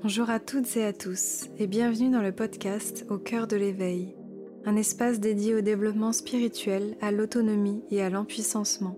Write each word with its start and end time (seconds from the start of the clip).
Bonjour 0.00 0.30
à 0.30 0.38
toutes 0.38 0.76
et 0.76 0.84
à 0.84 0.92
tous 0.92 1.48
et 1.58 1.66
bienvenue 1.66 2.08
dans 2.08 2.22
le 2.22 2.30
podcast 2.30 3.04
Au 3.10 3.18
cœur 3.18 3.48
de 3.48 3.56
l'éveil, 3.56 4.14
un 4.64 4.76
espace 4.76 5.18
dédié 5.18 5.56
au 5.56 5.60
développement 5.60 6.12
spirituel, 6.12 6.96
à 7.00 7.10
l'autonomie 7.10 7.82
et 7.90 8.00
à 8.00 8.08
l'empuissancement. 8.08 8.96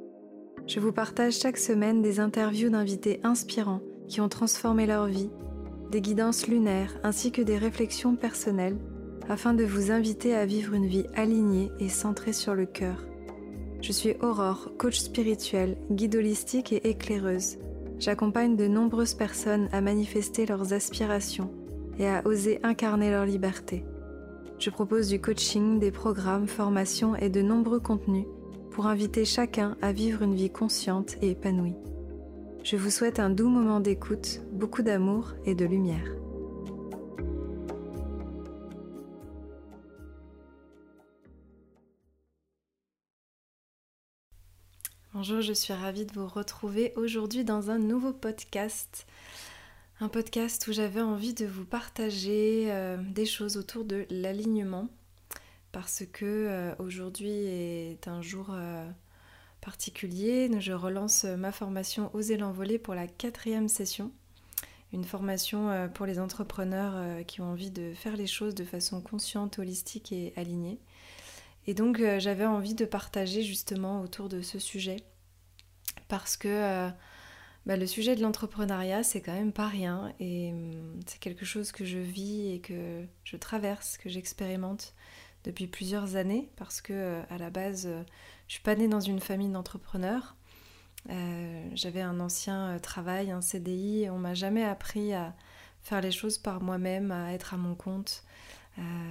Je 0.67 0.78
vous 0.78 0.92
partage 0.92 1.38
chaque 1.38 1.56
semaine 1.56 2.03
des 2.03 2.21
interviews 2.21 2.69
d'invités 2.69 3.19
inspirants 3.24 3.81
qui 4.08 4.21
ont 4.21 4.28
transformé 4.28 4.87
leur 4.87 5.06
vie, 5.06 5.31
des 5.90 6.03
guidances 6.03 6.47
lunaires 6.47 7.01
ainsi 7.03 7.32
que 7.32 7.40
des 7.40 7.56
réflexions 7.56 8.14
personnelles 8.14 8.76
afin 9.26 9.54
de 9.54 9.64
vous 9.64 9.90
inviter 9.90 10.35
à 10.35 10.44
vivre 10.44 10.74
une 10.74 10.87
vie 10.87 11.06
alignée 11.17 11.71
et 11.80 11.88
centrée 11.88 12.35
sur 12.35 12.54
le 12.54 12.67
cœur. 12.67 13.06
Je 13.80 13.92
suis 13.92 14.17
Aurore, 14.21 14.72
coach 14.76 14.98
spirituel, 14.98 15.78
guide 15.90 16.16
holistique 16.16 16.74
et 16.74 16.91
éclaireuse 16.91 17.56
j'accompagne 18.01 18.56
de 18.56 18.66
nombreuses 18.66 19.14
personnes 19.14 19.69
à 19.73 19.80
manifester 19.80 20.47
leurs 20.47 20.73
aspirations 20.73 21.51
et 21.98 22.09
à 22.09 22.27
oser 22.27 22.59
incarner 22.62 23.11
leur 23.11 23.27
liberté. 23.27 23.84
Je 24.59 24.70
propose 24.70 25.09
du 25.09 25.20
coaching, 25.20 25.79
des 25.79 25.91
programmes, 25.91 26.48
formations 26.48 27.15
et 27.15 27.28
de 27.28 27.42
nombreux 27.42 27.80
contenus 27.80 28.27
pour 28.70 28.87
inviter 28.87 29.25
chacun 29.25 29.77
à 29.83 29.92
vivre 29.92 30.23
une 30.23 30.34
vie 30.34 30.51
consciente 30.51 31.16
et 31.23 31.30
épanouie. 31.30 31.77
Je 32.65 32.77
vous 32.77 32.91
souhaite 32.91 33.20
un 33.20 33.30
doux 33.30 33.48
moment 33.48 33.80
d'écoute, 33.80 34.42
beaucoup 34.53 34.83
d'amour 34.83 35.34
et 35.45 35.55
de 35.55 35.64
lumière. 35.64 36.05
Bonjour, 45.23 45.42
je 45.42 45.52
suis 45.52 45.74
ravie 45.74 46.06
de 46.06 46.15
vous 46.15 46.27
retrouver 46.27 46.95
aujourd'hui 46.97 47.45
dans 47.45 47.69
un 47.70 47.77
nouveau 47.78 48.15
podcast. 48.15 49.06
Un 50.01 50.09
podcast 50.09 50.66
où 50.66 50.73
j'avais 50.73 51.02
envie 51.02 51.34
de 51.34 51.45
vous 51.45 51.67
partager 51.67 52.72
euh, 52.72 52.97
des 52.97 53.27
choses 53.27 53.58
autour 53.58 53.84
de 53.84 54.06
l'alignement 54.08 54.89
parce 55.72 56.05
que 56.11 56.25
euh, 56.25 56.75
aujourd'hui 56.78 57.33
est 57.33 58.08
un 58.08 58.22
jour 58.22 58.47
euh, 58.53 58.89
particulier. 59.61 60.50
Je 60.58 60.72
relance 60.72 61.25
ma 61.25 61.52
formation 61.52 62.08
Oser 62.14 62.39
l'envoler 62.39 62.78
pour 62.78 62.95
la 62.95 63.06
quatrième 63.06 63.69
session. 63.69 64.12
Une 64.95 65.05
formation 65.05 65.91
pour 65.92 66.06
les 66.06 66.19
entrepreneurs 66.19 67.27
qui 67.27 67.42
ont 67.42 67.52
envie 67.52 67.70
de 67.70 67.92
faire 67.92 68.17
les 68.17 68.27
choses 68.27 68.55
de 68.55 68.64
façon 68.64 69.02
consciente, 69.02 69.58
holistique 69.58 70.12
et 70.12 70.33
alignée. 70.36 70.80
Et 71.71 71.75
donc 71.75 72.03
j'avais 72.19 72.47
envie 72.47 72.75
de 72.75 72.85
partager 72.85 73.45
justement 73.45 74.01
autour 74.01 74.29
de 74.29 74.43
ce 74.43 74.59
sujet. 74.59 74.97
Parce 76.09 76.37
que 76.37 76.49
euh, 76.49 76.91
bah, 77.65 77.77
le 77.77 77.87
sujet 77.87 78.17
de 78.17 78.23
l'entrepreneuriat, 78.23 79.05
c'est 79.05 79.21
quand 79.21 79.33
même 79.33 79.53
pas 79.53 79.69
rien. 79.69 80.13
Et 80.19 80.51
hum, 80.51 81.01
c'est 81.07 81.21
quelque 81.21 81.45
chose 81.45 81.71
que 81.71 81.85
je 81.85 81.98
vis 81.98 82.53
et 82.53 82.61
que 82.61 83.07
je 83.23 83.37
traverse, 83.37 83.98
que 83.98 84.09
j'expérimente 84.09 84.95
depuis 85.45 85.69
plusieurs 85.69 86.17
années. 86.17 86.51
Parce 86.57 86.81
que 86.81 86.93
euh, 86.93 87.23
à 87.31 87.39
la 87.39 87.51
base, 87.51 87.87
euh, 87.87 88.03
je 88.48 88.55
suis 88.55 88.63
pas 88.65 88.75
née 88.75 88.89
dans 88.89 88.98
une 88.98 89.21
famille 89.21 89.51
d'entrepreneurs. 89.51 90.35
J'avais 91.75 92.03
un 92.03 92.19
ancien 92.19 92.79
travail, 92.81 93.31
un 93.31 93.41
CDI, 93.41 94.03
et 94.03 94.11
on 94.11 94.19
m'a 94.19 94.35
jamais 94.35 94.65
appris 94.65 95.15
à 95.15 95.35
faire 95.83 96.01
les 96.01 96.11
choses 96.11 96.37
par 96.37 96.61
moi-même, 96.61 97.13
à 97.13 97.33
être 97.33 97.55
à 97.55 97.57
mon 97.57 97.77
compte, 97.77 98.25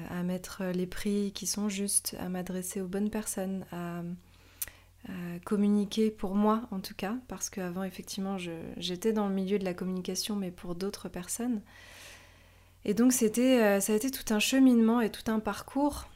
à 0.09 0.23
mettre 0.23 0.63
les 0.65 0.87
prix 0.87 1.31
qui 1.33 1.45
sont 1.45 1.69
justes, 1.69 2.15
à 2.19 2.29
m'adresser 2.29 2.81
aux 2.81 2.87
bonnes 2.87 3.09
personnes, 3.09 3.65
à 3.71 4.01
communiquer 5.45 6.11
pour 6.11 6.35
moi 6.35 6.63
en 6.71 6.79
tout 6.79 6.95
cas, 6.95 7.15
parce 7.27 7.49
qu'avant 7.49 7.83
effectivement 7.83 8.37
j'étais 8.77 9.13
dans 9.13 9.27
le 9.27 9.33
milieu 9.33 9.59
de 9.59 9.65
la 9.65 9.73
communication 9.73 10.35
mais 10.35 10.51
pour 10.51 10.75
d'autres 10.75 11.09
personnes. 11.09 11.61
Et 12.85 12.93
donc 12.93 13.13
c'était, 13.13 13.61
euh, 13.61 13.79
ça 13.79 13.93
a 13.93 13.95
été 13.95 14.09
tout 14.09 14.33
un 14.33 14.39
cheminement 14.39 15.01
et 15.01 15.11
tout 15.11 15.29
un 15.29 15.39
parcours 15.39 16.07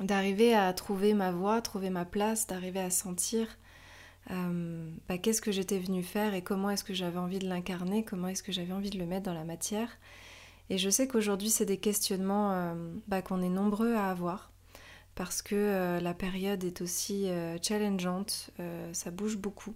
d'arriver 0.00 0.54
à 0.54 0.72
trouver 0.74 1.14
ma 1.14 1.32
voie, 1.32 1.62
trouver 1.62 1.90
ma 1.90 2.04
place, 2.04 2.46
d'arriver 2.46 2.80
à 2.80 2.90
sentir 2.90 3.48
euh, 4.30 4.90
bah, 5.08 5.16
qu'est-ce 5.18 5.40
que 5.40 5.52
j'étais 5.52 5.78
venue 5.78 6.02
faire 6.02 6.34
et 6.34 6.42
comment 6.42 6.70
est-ce 6.70 6.84
que 6.84 6.92
j'avais 6.92 7.18
envie 7.18 7.38
de 7.38 7.48
l'incarner, 7.48 8.04
comment 8.04 8.28
est-ce 8.28 8.42
que 8.42 8.52
j'avais 8.52 8.72
envie 8.72 8.90
de 8.90 8.98
le 8.98 9.06
mettre 9.06 9.24
dans 9.24 9.34
la 9.34 9.44
matière. 9.44 9.88
Et 10.68 10.78
je 10.78 10.90
sais 10.90 11.06
qu'aujourd'hui 11.06 11.50
c'est 11.50 11.66
des 11.66 11.78
questionnements 11.78 12.52
euh, 12.52 12.74
bah, 13.06 13.22
qu'on 13.22 13.42
est 13.42 13.48
nombreux 13.48 13.94
à 13.94 14.10
avoir 14.10 14.50
parce 15.14 15.40
que 15.40 15.54
euh, 15.54 16.00
la 16.00 16.12
période 16.12 16.64
est 16.64 16.82
aussi 16.82 17.28
euh, 17.28 17.56
challengeante, 17.62 18.50
ça 18.92 19.10
bouge 19.10 19.36
beaucoup. 19.36 19.74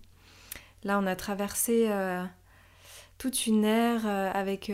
Là, 0.83 0.99
on 0.99 1.07
a 1.07 1.15
traversé 1.15 1.91
toute 3.19 3.47
une 3.47 3.65
ère 3.65 4.07
avec, 4.07 4.73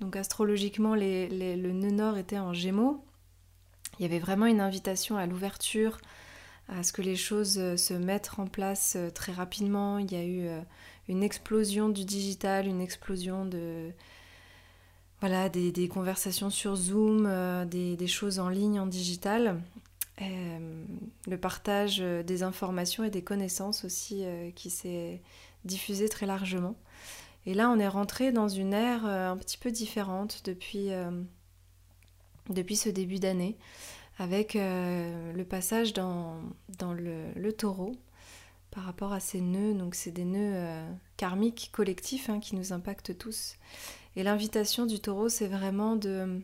donc 0.00 0.16
astrologiquement, 0.16 0.94
le 0.94 1.72
nœud 1.72 1.90
nord 1.90 2.16
était 2.16 2.38
en 2.38 2.54
gémeaux. 2.54 3.04
Il 3.98 4.02
y 4.02 4.06
avait 4.06 4.18
vraiment 4.18 4.46
une 4.46 4.62
invitation 4.62 5.18
à 5.18 5.26
l'ouverture, 5.26 5.98
à 6.68 6.82
ce 6.82 6.94
que 6.94 7.02
les 7.02 7.16
choses 7.16 7.76
se 7.76 7.92
mettent 7.92 8.30
en 8.38 8.46
place 8.46 8.96
très 9.14 9.32
rapidement. 9.32 9.98
Il 9.98 10.10
y 10.10 10.16
a 10.16 10.24
eu 10.24 10.48
une 11.08 11.22
explosion 11.22 11.90
du 11.90 12.06
digital, 12.06 12.66
une 12.66 12.80
explosion 12.80 13.44
de, 13.44 13.92
voilà, 15.22 15.48
des, 15.48 15.86
conversations 15.86 16.50
sur 16.50 16.74
Zoom, 16.74 17.26
euh, 17.28 17.64
des, 17.64 18.06
choses 18.08 18.40
en 18.40 18.48
ligne, 18.48 18.80
en 18.80 18.86
digital. 18.86 19.62
Euh, 20.20 20.84
le 21.28 21.38
partage 21.38 21.98
euh, 22.00 22.24
des 22.24 22.42
informations 22.42 23.04
et 23.04 23.10
des 23.10 23.22
connaissances 23.22 23.84
aussi 23.84 24.24
qui 24.56 24.68
s'est 24.68 25.22
diffusé 25.64 26.08
très 26.08 26.26
largement. 26.26 26.74
Et 27.46 27.54
là, 27.54 27.70
on 27.70 27.78
est 27.78 27.86
rentré 27.86 28.32
dans 28.32 28.48
une 28.48 28.74
ère 28.74 29.06
un 29.06 29.36
petit 29.36 29.58
peu 29.58 29.70
différente 29.70 30.42
depuis, 30.44 30.90
depuis 32.50 32.74
ce 32.74 32.88
début 32.88 33.20
d'année, 33.20 33.56
avec 34.18 34.54
le 34.54 35.42
passage 35.44 35.92
dans, 35.92 36.40
dans 36.80 36.92
le, 36.92 37.52
taureau 37.52 37.94
par 38.72 38.82
rapport 38.84 39.12
à 39.12 39.20
ces 39.20 39.40
nœuds. 39.40 39.74
Donc, 39.74 39.94
c'est 39.94 40.10
des 40.10 40.24
nœuds 40.24 40.82
karmiques 41.16 41.70
collectifs 41.72 42.28
hein, 42.28 42.40
qui 42.40 42.56
nous 42.56 42.72
impactent 42.72 43.16
tous. 43.16 43.56
Et 44.16 44.22
l'invitation 44.22 44.86
du 44.86 45.00
taureau, 45.00 45.28
c'est 45.28 45.46
vraiment 45.46 45.96
de, 45.96 46.42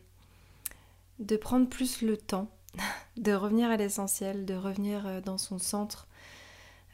prendre 1.40 1.68
plus 1.68 2.02
le 2.02 2.16
temps, 2.16 2.50
de 3.16 3.32
revenir 3.32 3.70
à 3.70 3.76
l'essentiel, 3.76 4.46
de 4.46 4.54
revenir 4.54 5.06
euh, 5.06 5.20
dans 5.20 5.38
son 5.38 5.58
centre, 5.58 6.06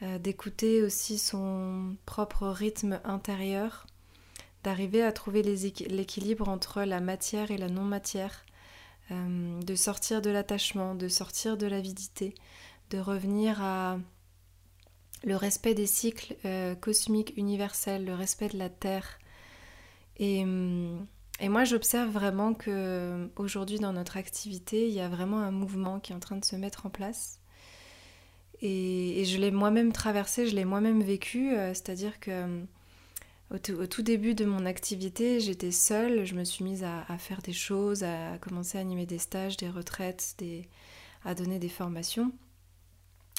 euh, 0.01 0.19
d'écouter 0.19 0.83
aussi 0.83 1.17
son 1.17 1.95
propre 2.05 2.47
rythme 2.47 2.99
intérieur, 3.05 3.87
d'arriver 4.63 5.03
à 5.03 5.13
trouver 5.13 5.43
l'équilibre 5.43 6.49
entre 6.49 6.83
la 6.83 6.99
matière 6.99 7.51
et 7.51 7.57
la 7.57 7.69
non-matière, 7.69 8.45
euh, 9.11 9.61
de 9.61 9.75
sortir 9.75 10.21
de 10.21 10.29
l'attachement, 10.29 10.95
de 10.95 11.07
sortir 11.07 11.55
de 11.55 11.67
l'avidité, 11.67 12.35
de 12.89 12.97
revenir 12.97 13.63
à 13.63 13.97
le 15.23 15.37
respect 15.37 15.73
des 15.73 15.87
cycles 15.87 16.35
cosmiques 16.81 17.33
universels, 17.35 18.05
le 18.05 18.13
respect 18.13 18.49
de 18.49 18.59
la 18.59 18.69
Terre, 18.69 19.17
Hum, 20.19 21.07
et, 21.39 21.49
moi, 21.49 21.63
j'observe 21.65 22.09
vraiment 22.09 22.53
que 22.53 23.29
aujourd'hui 23.35 23.79
dans 23.79 23.93
notre 23.93 24.17
activité, 24.17 24.87
il 24.87 24.93
y 24.93 25.01
a 25.01 25.09
vraiment 25.09 25.39
un 25.39 25.51
mouvement 25.51 25.99
qui 25.99 26.13
est 26.13 26.15
en 26.15 26.19
train 26.19 26.37
de 26.37 26.45
se 26.45 26.55
mettre 26.55 26.85
en 26.85 26.89
place. 26.89 27.39
Et, 28.61 29.23
je 29.25 29.37
l'ai 29.37 29.51
moi-même 29.51 29.91
traversé, 29.91 30.47
je 30.47 30.55
l'ai 30.55 30.65
moi-même 30.65 31.03
vécu, 31.03 31.53
euh, 31.53 31.69
c'est-à-dire 31.73 32.19
que 32.19 32.43
hum, 32.43 32.67
au, 33.51 33.87
tout 33.87 34.01
début 34.01 34.33
de 34.33 34.45
mon 34.45 34.65
activité, 34.65 35.39
j'étais 35.39 35.71
seule, 35.71 36.25
je 36.25 36.35
me 36.35 36.43
suis 36.43 36.63
mise 36.63 36.83
à, 36.83 37.17
faire 37.17 37.41
des 37.41 37.53
choses, 37.53 38.03
à 38.03 38.37
commencer 38.39 38.77
à 38.77 38.81
animer 38.81 39.05
des 39.05 39.19
stages, 39.19 39.57
des 39.57 39.69
retraites, 39.69 40.35
à 41.23 41.35
donner 41.35 41.59
des 41.59 41.69
formations. 41.69 42.31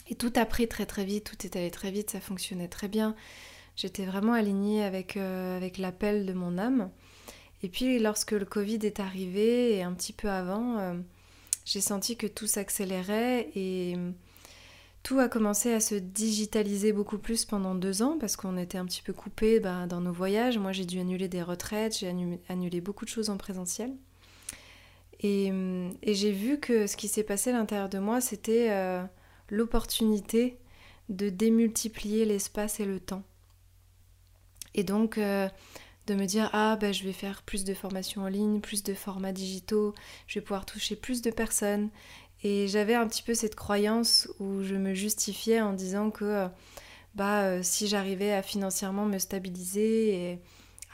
Et 0.09 0.15
tout 0.15 0.33
a 0.37 0.47
pris 0.47 0.69
très 0.69 0.87
très 0.87 1.05
vite, 1.05 1.25
tout 1.25 1.47
est 1.47 1.57
allé 1.57 1.71
très 1.71 1.91
vite, 1.91 2.11
ça 2.11 2.21
fonctionnait 2.21 2.69
très 2.69 2.89
bien. 2.89 3.17
J'étais 3.77 4.07
vraiment 4.07 4.33
alignée 4.33 4.83
avec, 4.83 5.19
euh, 5.19 5.57
avec 5.57 5.77
l'appel 5.77 6.25
de 6.25 6.33
mon 6.33 6.57
âme. 6.57 6.91
Et 7.63 7.69
puis 7.69 7.99
lorsque 7.99 8.33
le 8.33 8.47
Covid 8.47 8.79
est 8.83 9.01
arrivé, 9.01 9.77
et 9.77 9.83
un 9.83 9.93
petit 9.93 10.15
peu 10.15 10.31
avant, 10.31 10.79
euh, 10.79 10.95
j'ai 11.67 11.83
senti 11.83 12.17
que 12.17 12.27
tout 12.27 12.47
s'accélérait 12.47 13.51
et 13.55 13.95
euh, 13.97 14.11
tout 15.03 15.19
a 15.19 15.29
commencé 15.29 15.75
à 15.75 15.81
se 15.81 15.95
digitaliser 15.95 16.93
beaucoup 16.93 17.19
plus 17.19 17.45
pendant 17.45 17.75
deux 17.75 18.01
ans 18.03 18.17
parce 18.19 18.37
qu'on 18.37 18.57
était 18.57 18.79
un 18.79 18.87
petit 18.87 19.03
peu 19.03 19.13
coupé 19.13 19.61
bah, 19.61 19.87
dans 19.87 20.01
nos 20.01 20.13
voyages. 20.13 20.59
Moi 20.59 20.73
j'ai 20.73 20.87
dû 20.87 20.99
annuler 20.99 21.29
des 21.29 21.43
retraites, 21.43 21.99
j'ai 21.99 22.13
annulé 22.49 22.81
beaucoup 22.81 23.05
de 23.05 23.11
choses 23.11 23.29
en 23.29 23.37
présentiel. 23.37 23.93
Et, 25.21 25.51
et 26.03 26.15
j'ai 26.15 26.33
vu 26.33 26.61
que 26.61 26.87
ce 26.87 26.97
qui 26.97 27.09
s'est 27.09 27.23
passé 27.23 27.51
à 27.51 27.55
l'intérieur 27.55 27.89
de 27.89 27.99
moi, 27.99 28.21
c'était 28.21 28.71
l'opportunité 29.49 30.59
de 31.09 31.31
démultiplier 31.31 32.27
l'espace 32.27 32.81
et 32.81 32.85
le 32.85 33.01
temps. 33.01 33.25
Et 34.77 34.85
donc 34.85 35.19
euh, 35.19 35.49
de 36.07 36.15
me 36.15 36.27
dire 36.27 36.51
ah 36.53 36.77
ben 36.81 36.95
je 36.95 37.03
vais 37.03 37.13
faire 37.13 37.43
plus 37.43 37.65
de 37.65 37.75
formations 37.75 38.23
en 38.23 38.29
ligne, 38.29 38.61
plus 38.61 38.83
de 38.85 38.95
formats 38.95 39.33
digitaux, 39.33 39.95
je 40.29 40.39
vais 40.39 40.45
pouvoir 40.45 40.67
toucher 40.67 40.95
plus 40.95 41.23
de 41.23 41.31
personnes. 41.31 41.91
Et 42.45 42.69
j'avais 42.69 42.95
un 42.95 43.09
petit 43.09 43.23
peu 43.23 43.35
cette 43.35 43.57
croyance 43.57 44.29
où 44.39 44.63
je 44.63 44.75
me 44.77 44.95
justifiais 44.95 45.61
en 45.61 45.73
disant 45.73 46.11
que 46.11 46.47
bah 47.15 47.43
euh, 47.45 47.61
si 47.63 47.89
j'arrivais 47.89 48.33
à 48.33 48.43
financièrement 48.43 49.07
me 49.07 49.19
stabiliser 49.19 50.15
et 50.15 50.39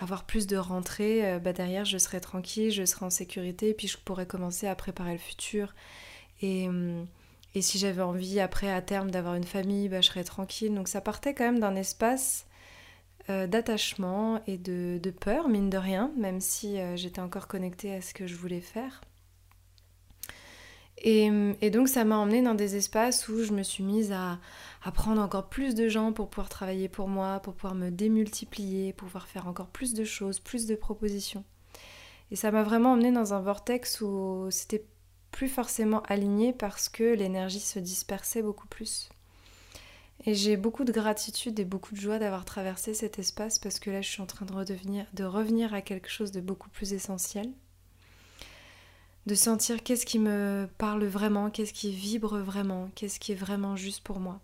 avoir 0.00 0.24
plus 0.24 0.46
de 0.46 0.56
rentrées, 0.56 1.38
bah 1.40 1.52
derrière 1.52 1.84
je 1.84 1.98
serai 1.98 2.20
tranquille, 2.20 2.70
je 2.70 2.84
serai 2.84 3.04
en 3.04 3.10
sécurité, 3.10 3.70
et 3.70 3.74
puis 3.74 3.88
je 3.88 3.98
pourrais 3.98 4.26
commencer 4.26 4.66
à 4.66 4.74
préparer 4.74 5.12
le 5.12 5.18
futur. 5.18 5.74
Et, 6.40 6.68
et 7.54 7.62
si 7.62 7.78
j'avais 7.78 8.02
envie 8.02 8.40
après 8.40 8.70
à 8.70 8.82
terme 8.82 9.10
d'avoir 9.10 9.34
une 9.34 9.44
famille, 9.44 9.88
bah, 9.88 10.00
je 10.00 10.08
serais 10.08 10.24
tranquille. 10.24 10.74
Donc 10.74 10.88
ça 10.88 11.00
partait 11.00 11.34
quand 11.34 11.44
même 11.44 11.60
d'un 11.60 11.76
espace 11.76 12.46
euh, 12.46 12.51
d'attachement 13.28 14.40
et 14.46 14.58
de, 14.58 15.00
peur, 15.20 15.48
mine 15.48 15.70
de 15.70 15.78
rien, 15.78 16.10
même 16.16 16.40
si 16.40 16.78
euh, 16.78 16.96
j'étais 16.96 17.20
encore 17.20 17.48
connectée 17.48 17.94
à 17.94 18.00
ce 18.00 18.14
que 18.14 18.26
je 18.26 18.34
voulais 18.34 18.60
faire. 18.60 19.00
Et, 21.04 21.30
donc 21.70 21.88
ça 21.88 22.04
m'a 22.04 22.16
emmenée 22.16 22.42
dans 22.42 22.54
des 22.54 22.76
espaces 22.76 23.28
où 23.28 23.42
je 23.42 23.52
me 23.52 23.64
suis 23.64 23.82
mise 23.82 24.12
à, 24.12 24.38
à, 24.84 24.92
prendre 24.92 25.20
encore 25.20 25.48
plus 25.48 25.74
de 25.74 25.88
gens 25.88 26.12
pour 26.12 26.30
pouvoir 26.30 26.48
travailler 26.48 26.88
pour 26.88 27.08
moi, 27.08 27.40
pour 27.40 27.54
pouvoir 27.54 27.74
me 27.74 27.90
démultiplier, 27.90 28.92
pour 28.92 29.06
pouvoir 29.06 29.26
faire 29.26 29.48
encore 29.48 29.68
plus 29.68 29.94
de 29.94 30.04
choses, 30.04 30.38
plus 30.38 30.66
de 30.66 30.76
propositions. 30.76 31.44
Et 32.30 32.36
ça 32.36 32.50
m'a 32.50 32.62
vraiment 32.62 32.92
emmenée 32.92 33.12
dans 33.12 33.34
un 33.34 33.40
vortex 33.40 34.00
où 34.00 34.46
c'était 34.50 34.86
plus 35.32 35.48
forcément 35.48 36.02
aligné 36.02 36.52
parce 36.52 36.88
que 36.88 37.14
l'énergie 37.14 37.60
se 37.60 37.78
dispersait 37.78 38.42
beaucoup 38.42 38.68
plus. 38.68 39.10
Et 40.24 40.34
j'ai 40.34 40.56
beaucoup 40.56 40.84
de 40.84 40.92
gratitude 40.92 41.58
et 41.58 41.64
beaucoup 41.64 41.94
de 41.94 42.00
joie 42.00 42.18
d'avoir 42.18 42.44
traversé 42.44 42.94
cet 42.94 43.18
espace 43.18 43.58
parce 43.58 43.80
que 43.80 43.90
là 43.90 44.02
je 44.02 44.08
suis 44.08 44.22
en 44.22 44.26
train 44.26 44.46
de, 44.46 45.24
revenir 45.24 45.74
à 45.74 45.82
quelque 45.82 46.08
chose 46.08 46.30
de 46.30 46.40
beaucoup 46.40 46.68
plus 46.68 46.92
essentiel. 46.92 47.50
De 49.26 49.34
sentir 49.34 49.82
qu'est-ce 49.82 50.06
qui 50.06 50.18
me 50.18 50.68
parle 50.78 51.04
vraiment, 51.04 51.50
qu'est-ce 51.50 51.72
qui 51.72 51.92
vibre 51.92 52.38
vraiment, 52.38 52.90
qu'est-ce 52.94 53.18
qui 53.18 53.32
est 53.32 53.36
vraiment 53.36 53.76
juste 53.76 54.02
pour 54.02 54.20
moi. 54.20 54.40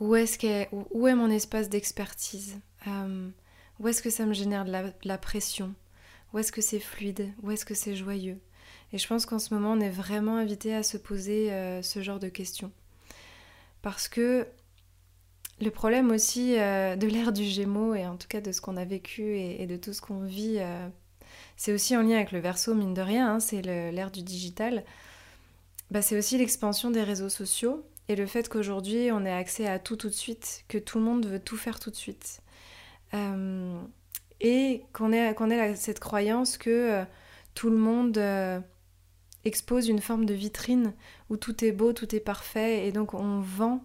Où 0.00 0.16
est, 0.16 0.68
où 0.72 1.06
est 1.06 1.14
mon 1.14 1.30
espace 1.30 1.68
d'expertise? 1.68 2.58
Euh, 2.88 3.28
Où 3.78 3.88
est-ce 3.88 4.02
que 4.02 4.10
ça 4.10 4.26
me 4.26 4.34
génère 4.34 4.64
de 4.64 4.92
la 5.04 5.18
pression? 5.18 5.74
Où 6.32 6.38
est-ce 6.38 6.52
que 6.52 6.62
c'est 6.62 6.80
fluide? 6.80 7.30
Où 7.42 7.50
est-ce 7.50 7.64
que 7.64 7.74
c'est 7.74 7.94
joyeux? 7.94 8.38
Et 8.92 8.98
je 8.98 9.06
pense 9.06 9.26
qu'en 9.26 9.38
ce 9.38 9.54
moment, 9.54 9.72
on 9.72 9.80
est 9.80 9.90
vraiment 9.90 10.36
invité 10.36 10.74
à 10.74 10.82
se 10.82 10.96
poser 10.96 11.52
euh, 11.52 11.82
ce 11.82 12.02
genre 12.02 12.18
de 12.18 12.28
questions. 12.28 12.72
Parce 13.82 14.08
que 14.08 14.46
le 15.60 15.70
problème 15.70 16.10
aussi 16.10 16.58
euh, 16.58 16.96
de 16.96 17.06
l'ère 17.06 17.32
du 17.32 17.44
Gémeaux, 17.44 17.94
et 17.94 18.06
en 18.06 18.16
tout 18.16 18.28
cas 18.28 18.40
de 18.40 18.52
ce 18.52 18.60
qu'on 18.60 18.76
a 18.76 18.84
vécu 18.84 19.36
et, 19.38 19.66
de 19.66 19.76
tout 19.76 19.92
ce 19.92 20.00
qu'on 20.00 20.20
vit, 20.20 20.56
euh, 20.58 20.88
c'est 21.56 21.72
aussi 21.72 21.96
en 21.96 22.02
lien 22.02 22.16
avec 22.16 22.32
le 22.32 22.38
verso, 22.38 22.74
mine 22.74 22.94
de 22.94 23.02
rien, 23.02 23.34
hein, 23.34 23.40
c'est 23.40 23.62
l'ère 23.62 24.10
du 24.10 24.22
digital. 24.22 24.84
Bah, 25.90 26.02
c'est 26.02 26.16
aussi 26.16 26.38
l'expansion 26.38 26.90
des 26.90 27.02
réseaux 27.02 27.28
sociaux 27.28 27.84
et 28.08 28.16
le 28.16 28.26
fait 28.26 28.48
qu'aujourd'hui 28.48 29.10
on 29.12 29.24
ait 29.24 29.32
accès 29.32 29.66
à 29.66 29.78
tout 29.78 29.96
tout 29.96 30.08
de 30.08 30.14
suite, 30.14 30.64
que 30.68 30.78
tout 30.78 30.98
le 30.98 31.04
monde 31.04 31.26
veut 31.26 31.40
tout 31.40 31.56
faire 31.56 31.78
tout 31.78 31.90
de 31.90 31.96
suite. 31.96 32.40
et 34.40 34.82
qu'on 34.92 35.12
ait, 35.12 35.34
qu'on 35.34 35.50
ait 35.50 35.76
cette 35.76 36.00
croyance 36.00 36.56
que 36.56 37.04
tout 37.54 37.70
le 37.70 37.76
monde 37.76 38.18
expose 39.44 39.88
une 39.88 40.00
forme 40.00 40.24
de 40.24 40.34
vitrine 40.34 40.92
où 41.30 41.36
tout 41.36 41.64
est 41.64 41.72
beau, 41.72 41.92
tout 41.92 42.14
est 42.14 42.20
parfait, 42.20 42.86
et 42.86 42.92
donc 42.92 43.14
on 43.14 43.40
vend 43.40 43.84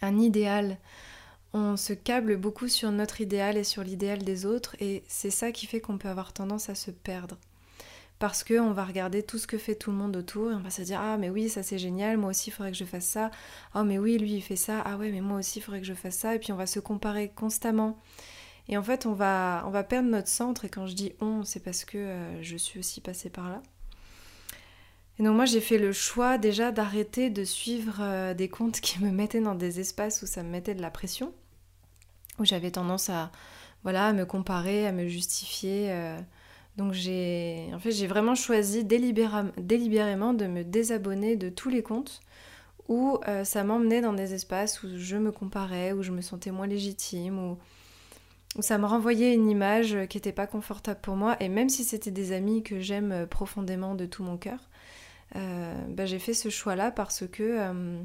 un 0.00 0.18
idéal. 0.18 0.78
On 1.54 1.76
se 1.76 1.92
câble 1.92 2.36
beaucoup 2.36 2.68
sur 2.68 2.90
notre 2.92 3.20
idéal 3.20 3.56
et 3.56 3.64
sur 3.64 3.84
l'idéal 3.84 4.18
des 4.24 4.46
autres, 4.46 4.76
et 4.80 5.04
c'est 5.08 5.30
ça 5.30 5.52
qui 5.52 5.66
fait 5.66 5.80
qu'on 5.80 5.98
peut 5.98 6.08
avoir 6.08 6.32
tendance 6.32 6.68
à 6.70 6.74
se 6.74 6.90
perdre. 6.90 7.38
Parce 8.18 8.44
qu'on 8.44 8.70
va 8.70 8.84
regarder 8.84 9.24
tout 9.24 9.36
ce 9.36 9.48
que 9.48 9.58
fait 9.58 9.74
tout 9.74 9.90
le 9.90 9.96
monde 9.96 10.16
autour 10.16 10.52
et 10.52 10.54
on 10.54 10.60
va 10.60 10.70
se 10.70 10.82
dire 10.82 11.00
Ah, 11.00 11.16
mais 11.18 11.28
oui, 11.28 11.48
ça 11.48 11.64
c'est 11.64 11.78
génial, 11.78 12.18
moi 12.18 12.30
aussi 12.30 12.50
il 12.50 12.52
faudrait 12.52 12.70
que 12.70 12.78
je 12.78 12.84
fasse 12.84 13.06
ça. 13.06 13.32
Oh, 13.74 13.82
mais 13.82 13.98
oui, 13.98 14.16
lui 14.16 14.34
il 14.34 14.40
fait 14.40 14.54
ça. 14.54 14.80
Ah, 14.84 14.96
ouais, 14.96 15.10
mais 15.10 15.20
moi 15.20 15.40
aussi 15.40 15.58
il 15.58 15.62
faudrait 15.62 15.80
que 15.80 15.86
je 15.88 15.92
fasse 15.92 16.18
ça. 16.18 16.36
Et 16.36 16.38
puis 16.38 16.52
on 16.52 16.56
va 16.56 16.66
se 16.66 16.78
comparer 16.78 17.30
constamment. 17.30 17.98
Et 18.68 18.76
en 18.76 18.82
fait, 18.84 19.06
on 19.06 19.12
va, 19.12 19.64
on 19.66 19.70
va 19.70 19.82
perdre 19.82 20.08
notre 20.08 20.28
centre. 20.28 20.64
Et 20.64 20.68
quand 20.68 20.86
je 20.86 20.94
dis 20.94 21.12
on, 21.20 21.42
c'est 21.42 21.58
parce 21.60 21.84
que 21.84 21.98
euh, 21.98 22.42
je 22.42 22.56
suis 22.56 22.78
aussi 22.78 23.00
passée 23.00 23.28
par 23.28 23.50
là. 23.50 23.60
Et 25.18 25.22
donc 25.22 25.36
moi 25.36 25.44
j'ai 25.44 25.60
fait 25.60 25.78
le 25.78 25.92
choix 25.92 26.38
déjà 26.38 26.72
d'arrêter 26.72 27.30
de 27.30 27.44
suivre 27.44 27.96
euh, 28.00 28.34
des 28.34 28.48
comptes 28.48 28.80
qui 28.80 29.00
me 29.00 29.10
mettaient 29.10 29.40
dans 29.40 29.54
des 29.54 29.80
espaces 29.80 30.22
où 30.22 30.26
ça 30.26 30.42
me 30.42 30.48
mettait 30.48 30.74
de 30.74 30.82
la 30.82 30.90
pression, 30.90 31.32
où 32.38 32.44
j'avais 32.44 32.70
tendance 32.70 33.10
à 33.10 33.30
voilà 33.82 34.12
me 34.12 34.24
comparer, 34.24 34.86
à 34.86 34.92
me 34.92 35.06
justifier. 35.08 35.90
Euh. 35.90 36.18
donc 36.76 36.92
j'ai 36.92 37.70
en 37.74 37.78
fait 37.78 37.90
j'ai 37.90 38.06
vraiment 38.06 38.34
choisi 38.34 38.84
délibérément 38.84 40.32
de 40.32 40.46
me 40.46 40.64
désabonner 40.64 41.36
de 41.36 41.50
tous 41.50 41.68
les 41.68 41.82
comptes 41.82 42.20
où 42.88 43.18
euh, 43.28 43.44
ça 43.44 43.64
m'emmenait 43.64 44.00
dans 44.00 44.12
des 44.12 44.34
espaces 44.34 44.82
où 44.82 44.88
je 44.96 45.16
me 45.16 45.30
comparais, 45.30 45.92
où 45.92 46.02
je 46.02 46.10
me 46.10 46.20
sentais 46.20 46.50
moins 46.50 46.66
légitime, 46.66 47.38
où, 47.38 47.58
où 48.56 48.62
ça 48.62 48.78
me 48.78 48.86
renvoyait 48.86 49.34
une 49.34 49.48
image 49.48 49.96
qui 50.08 50.16
n'était 50.16 50.32
pas 50.32 50.46
confortable 50.46 51.00
pour 51.00 51.16
moi. 51.16 51.36
Et 51.40 51.48
même 51.48 51.68
si 51.68 51.84
c'était 51.84 52.10
des 52.10 52.32
amis 52.32 52.62
que 52.62 52.80
j'aime 52.80 53.26
profondément 53.28 53.94
de 53.94 54.04
tout 54.04 54.24
mon 54.24 54.36
cœur, 54.36 54.58
bah, 55.34 56.06
j'ai 56.06 56.18
fait 56.18 56.34
ce 56.34 56.48
choix-là 56.48 56.90
parce 56.90 57.26
que, 57.26 57.42
euh, 57.42 58.02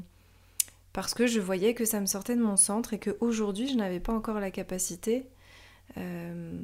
parce 0.92 1.14
que 1.14 1.26
je 1.26 1.40
voyais 1.40 1.74
que 1.74 1.84
ça 1.84 2.00
me 2.00 2.06
sortait 2.06 2.36
de 2.36 2.42
mon 2.42 2.56
centre 2.56 2.94
et 2.94 2.98
qu'aujourd'hui, 2.98 3.68
je 3.68 3.74
n'avais 3.74 4.00
pas 4.00 4.12
encore 4.12 4.40
la 4.40 4.50
capacité 4.50 5.26
euh, 5.96 6.58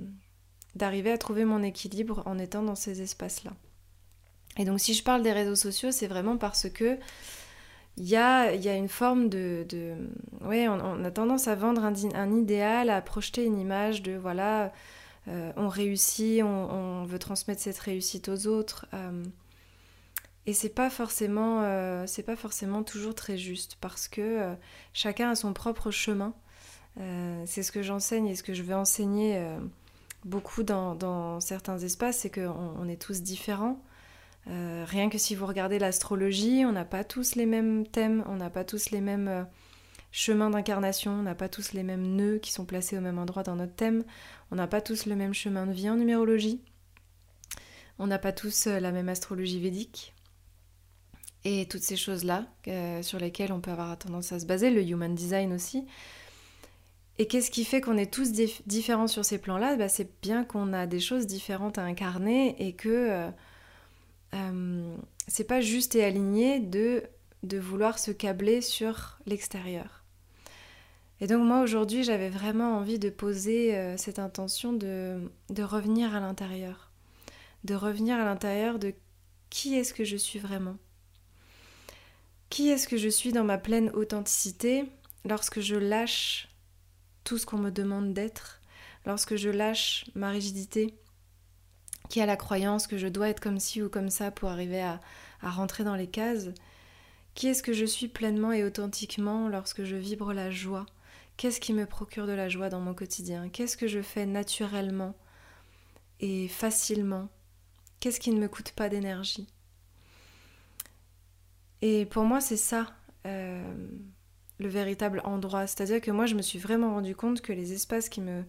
d'arriver 0.74 1.12
à 1.12 1.18
trouver 1.18 1.44
mon 1.44 1.62
équilibre 1.62 2.22
en 2.26 2.38
étant 2.38 2.62
dans 2.62 2.74
ces 2.74 3.02
espaces-là. 3.02 3.52
Et 4.56 4.64
donc 4.64 4.80
si 4.80 4.94
je 4.94 5.02
parle 5.02 5.22
des 5.22 5.32
réseaux 5.32 5.56
sociaux, 5.56 5.90
c'est 5.90 6.06
vraiment 6.06 6.36
parce 6.36 6.68
que 6.68 6.98
il 7.96 8.08
y 8.08 8.16
a, 8.16 8.52
y 8.52 8.68
a, 8.68 8.74
une 8.74 8.88
forme 8.88 9.28
de... 9.28 9.64
on, 10.42 11.04
a 11.04 11.10
tendance 11.12 11.46
à 11.46 11.54
vendre 11.54 11.84
un, 11.84 12.32
idéal, 12.32 12.90
à 12.90 13.00
projeter 13.00 13.44
une 13.44 13.56
image 13.56 14.02
de, 14.02 14.16
voilà, 14.16 14.72
on 15.28 15.68
réussit, 15.68 16.42
on, 16.42 17.04
veut 17.04 17.20
transmettre 17.20 17.60
cette 17.60 17.78
réussite 17.78 18.28
aux 18.28 18.48
autres. 18.48 18.86
Et 20.46 20.52
c'est 20.52 20.68
pas 20.68 20.90
forcément, 20.90 21.62
euh, 21.62 22.04
c'est 22.06 22.22
pas 22.22 22.36
forcément 22.36 22.82
toujours 22.82 23.14
très 23.14 23.38
juste 23.38 23.76
parce 23.80 24.08
que 24.08 24.20
euh, 24.20 24.54
chacun 24.92 25.30
a 25.30 25.34
son 25.34 25.54
propre 25.54 25.90
chemin. 25.90 26.34
Euh, 27.00 27.42
c'est 27.46 27.62
ce 27.62 27.72
que 27.72 27.82
j'enseigne 27.82 28.26
et 28.26 28.36
ce 28.36 28.42
que 28.42 28.52
je 28.52 28.62
vais 28.62 28.74
enseigner 28.74 29.42
beaucoup 30.24 30.62
dans, 30.62 31.40
certains 31.40 31.78
espaces, 31.78 32.18
c'est 32.18 32.30
qu'on 32.30 32.74
on 32.78 32.88
est 32.88 33.00
tous 33.00 33.22
différents. 33.22 33.82
rien 34.46 35.08
que 35.08 35.18
si 35.18 35.34
vous 35.34 35.46
regardez 35.46 35.78
l'astrologie, 35.78 36.64
on 36.66 36.72
n'a 36.72 36.84
pas 36.84 37.04
tous 37.04 37.34
les 37.36 37.46
mêmes 37.46 37.86
thèmes, 37.86 38.22
on 38.28 38.36
n'a 38.36 38.50
pas 38.50 38.64
tous 38.64 38.90
les 38.90 39.00
mêmes 39.00 39.46
chemins 40.12 40.50
d'incarnation, 40.50 41.12
on 41.12 41.22
n'a 41.22 41.34
pas 41.34 41.48
tous 41.48 41.72
les 41.72 41.82
mêmes 41.82 42.06
nœuds 42.16 42.38
qui 42.38 42.52
sont 42.52 42.64
placés 42.64 42.96
au 42.96 43.00
même 43.00 43.18
endroit 43.18 43.42
dans 43.42 43.56
notre 43.56 43.74
thème, 43.74 44.04
on 44.50 44.56
n'a 44.56 44.66
pas 44.66 44.80
tous 44.80 45.06
le 45.06 45.16
même 45.16 45.34
chemin 45.34 45.66
de 45.66 45.72
vie 45.72 45.90
en 45.90 45.96
numérologie, 45.96 46.62
on 47.98 48.06
n'a 48.06 48.18
pas 48.18 48.32
tous 48.32 48.66
la 48.66 48.92
même 48.92 49.08
astrologie 49.08 49.60
védique 49.60 50.13
et 51.44 51.66
toutes 51.66 51.82
ces 51.82 51.96
choses-là 51.96 52.46
euh, 52.68 53.02
sur 53.02 53.18
lesquelles 53.18 53.52
on 53.52 53.60
peut 53.60 53.70
avoir 53.70 53.96
tendance 53.98 54.32
à 54.32 54.40
se 54.40 54.46
baser, 54.46 54.70
le 54.70 54.82
human 54.82 55.14
design 55.14 55.52
aussi. 55.52 55.86
Et 57.18 57.26
qu'est-ce 57.26 57.50
qui 57.50 57.64
fait 57.64 57.80
qu'on 57.80 57.96
est 57.96 58.12
tous 58.12 58.32
différents 58.66 59.06
sur 59.06 59.24
ces 59.24 59.38
plans-là? 59.38 59.76
Bah, 59.76 59.88
C'est 59.88 60.10
bien 60.20 60.44
qu'on 60.44 60.72
a 60.72 60.86
des 60.86 61.00
choses 61.00 61.26
différentes 61.26 61.78
à 61.78 61.82
incarner 61.82 62.56
et 62.66 62.72
que 62.72 62.88
euh, 62.88 63.30
euh, 64.34 64.96
c'est 65.28 65.44
pas 65.44 65.60
juste 65.60 65.94
et 65.94 66.02
aligné 66.02 66.58
de, 66.58 67.04
de 67.44 67.58
vouloir 67.58 67.98
se 67.98 68.10
câbler 68.10 68.60
sur 68.60 69.18
l'extérieur. 69.26 70.02
Et 71.20 71.28
donc 71.28 71.46
moi 71.46 71.62
aujourd'hui 71.62 72.02
j'avais 72.02 72.28
vraiment 72.28 72.76
envie 72.76 72.98
de 72.98 73.08
poser 73.08 73.94
cette 73.96 74.18
intention 74.18 74.72
de, 74.72 75.30
de 75.48 75.62
revenir 75.62 76.14
à 76.14 76.20
l'intérieur. 76.20 76.90
De 77.62 77.74
revenir 77.76 78.16
à 78.16 78.24
l'intérieur 78.24 78.80
de 78.80 78.92
qui 79.48 79.76
est-ce 79.76 79.94
que 79.94 80.04
je 80.04 80.16
suis 80.16 80.40
vraiment? 80.40 80.76
Qui 82.54 82.68
est-ce 82.68 82.86
que 82.86 82.96
je 82.96 83.08
suis 83.08 83.32
dans 83.32 83.42
ma 83.42 83.58
pleine 83.58 83.90
authenticité 83.94 84.84
lorsque 85.24 85.58
je 85.58 85.74
lâche 85.74 86.46
tout 87.24 87.36
ce 87.36 87.46
qu'on 87.46 87.58
me 87.58 87.70
demande 87.70 88.14
d'être, 88.14 88.60
lorsque 89.06 89.34
je 89.34 89.48
lâche 89.48 90.04
ma 90.14 90.30
rigidité, 90.30 90.94
qui 92.08 92.20
a 92.20 92.26
la 92.26 92.36
croyance 92.36 92.86
que 92.86 92.96
je 92.96 93.08
dois 93.08 93.30
être 93.30 93.40
comme 93.40 93.58
ci 93.58 93.82
ou 93.82 93.88
comme 93.88 94.08
ça 94.08 94.30
pour 94.30 94.50
arriver 94.50 94.80
à, 94.80 95.00
rentrer 95.42 95.82
dans 95.82 95.96
les 95.96 96.06
cases? 96.06 96.50
Qui 97.34 97.48
est-ce 97.48 97.64
que 97.64 97.72
je 97.72 97.84
suis 97.84 98.06
pleinement 98.06 98.52
et 98.52 98.62
authentiquement 98.62 99.48
lorsque 99.48 99.82
je 99.82 99.96
vibre 99.96 100.32
la 100.32 100.52
joie? 100.52 100.86
Qu'est-ce 101.36 101.58
qui 101.58 101.72
me 101.72 101.86
procure 101.86 102.28
de 102.28 102.32
la 102.34 102.48
joie 102.48 102.68
dans 102.68 102.80
mon 102.80 102.94
quotidien? 102.94 103.48
Qu'est-ce 103.48 103.76
que 103.76 103.88
je 103.88 104.00
fais 104.00 104.26
naturellement 104.26 105.16
et 106.20 106.46
facilement? 106.46 107.28
Qu'est-ce 107.98 108.20
qui 108.20 108.30
ne 108.30 108.38
me 108.38 108.46
coûte 108.46 108.70
pas 108.76 108.88
d'énergie? 108.88 109.48
Et 111.86 112.06
pour 112.06 112.24
moi, 112.24 112.40
c'est 112.40 112.56
ça 112.56 112.86
euh, 113.26 113.62
le 114.58 114.68
véritable 114.68 115.20
endroit. 115.24 115.66
C'est-à-dire 115.66 116.00
que 116.00 116.10
moi, 116.10 116.24
je 116.24 116.34
me 116.34 116.40
suis 116.40 116.58
vraiment 116.58 116.94
rendu 116.94 117.14
compte 117.14 117.42
que 117.42 117.52
les 117.52 117.74
espaces 117.74 118.08
qui 118.08 118.22
me, 118.22 118.42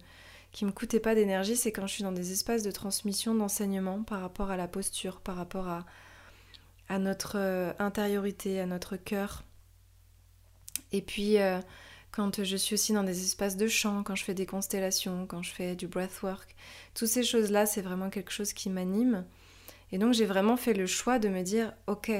qui 0.52 0.64
me 0.64 0.72
coûtaient 0.72 1.00
pas 1.00 1.14
d'énergie, 1.14 1.54
c'est 1.54 1.70
quand 1.70 1.86
je 1.86 1.92
suis 1.92 2.02
dans 2.02 2.12
des 2.12 2.32
espaces 2.32 2.62
de 2.62 2.70
transmission, 2.70 3.34
d'enseignement 3.34 4.02
par 4.04 4.22
rapport 4.22 4.50
à 4.50 4.56
la 4.56 4.68
posture, 4.68 5.20
par 5.20 5.36
rapport 5.36 5.68
à, 5.68 5.84
à 6.88 6.98
notre 6.98 7.36
euh, 7.36 7.74
intériorité, 7.78 8.58
à 8.58 8.64
notre 8.64 8.96
cœur. 8.96 9.44
Et 10.92 11.02
puis, 11.02 11.36
euh, 11.36 11.60
quand 12.12 12.42
je 12.42 12.56
suis 12.56 12.72
aussi 12.72 12.94
dans 12.94 13.04
des 13.04 13.22
espaces 13.22 13.58
de 13.58 13.68
chant, 13.68 14.02
quand 14.02 14.14
je 14.14 14.24
fais 14.24 14.32
des 14.32 14.46
constellations, 14.46 15.26
quand 15.26 15.42
je 15.42 15.52
fais 15.52 15.76
du 15.76 15.88
breathwork. 15.88 16.56
Toutes 16.94 17.08
ces 17.08 17.22
choses-là, 17.22 17.66
c'est 17.66 17.82
vraiment 17.82 18.08
quelque 18.08 18.32
chose 18.32 18.54
qui 18.54 18.70
m'anime. 18.70 19.26
Et 19.92 19.98
donc 19.98 20.14
j'ai 20.14 20.24
vraiment 20.24 20.56
fait 20.56 20.72
le 20.72 20.86
choix 20.86 21.18
de 21.18 21.28
me 21.28 21.42
dire, 21.42 21.74
ok, 21.86 22.10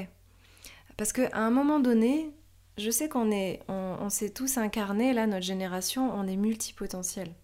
parce 0.96 1.12
qu'à 1.12 1.30
un 1.34 1.50
moment 1.50 1.80
donné, 1.80 2.32
je 2.78 2.90
sais 2.90 3.08
qu'on 3.08 3.30
est, 3.30 3.60
on, 3.68 4.08
s'est 4.10 4.30
tous 4.30 4.58
incarnés, 4.58 5.12
là, 5.12 5.26
notre 5.26 5.44
génération, 5.44 6.12
on 6.14 6.26
est 6.26 6.36
multipotentiel. 6.36 7.34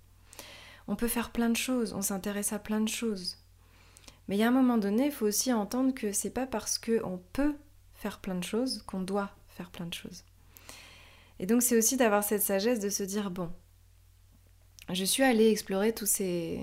On 0.88 0.96
peut 0.96 1.08
faire 1.08 1.30
plein 1.30 1.48
de 1.48 1.56
choses, 1.56 1.92
on 1.94 2.02
s'intéresse 2.02 2.52
à 2.52 2.58
plein 2.58 2.80
de 2.80 2.88
choses. 2.88 3.38
Mais 4.28 4.36
il 4.36 4.40
y 4.40 4.42
a 4.42 4.48
un 4.48 4.52
moment 4.52 4.78
donné, 4.78 5.06
il 5.06 5.12
faut 5.12 5.26
aussi 5.26 5.52
entendre 5.52 5.94
que 5.94 6.12
c'est 6.12 6.30
pas 6.30 6.46
parce 6.46 6.78
qu'on 6.78 7.20
peut 7.32 7.54
faire 7.94 8.20
plein 8.20 8.34
de 8.34 8.44
choses 8.44 8.82
qu'on 8.82 9.00
doit 9.00 9.30
faire 9.48 9.70
plein 9.70 9.86
de 9.86 9.94
choses. 9.94 10.24
Et 11.38 11.46
donc 11.46 11.62
c'est 11.62 11.76
aussi 11.76 11.96
d'avoir 11.96 12.24
cette 12.24 12.42
sagesse 12.42 12.80
de 12.80 12.88
se 12.88 13.02
dire 13.02 13.30
bon, 13.30 13.50
je 14.90 15.04
suis 15.04 15.22
allée 15.22 15.50
explorer 15.50 15.92
tous 15.92 16.06
ces, 16.06 16.60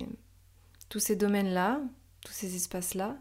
tous 0.88 1.00
ces 1.00 1.16
domaines-là, 1.16 1.80
tous 2.24 2.32
ces 2.32 2.56
espaces-là. 2.56 3.16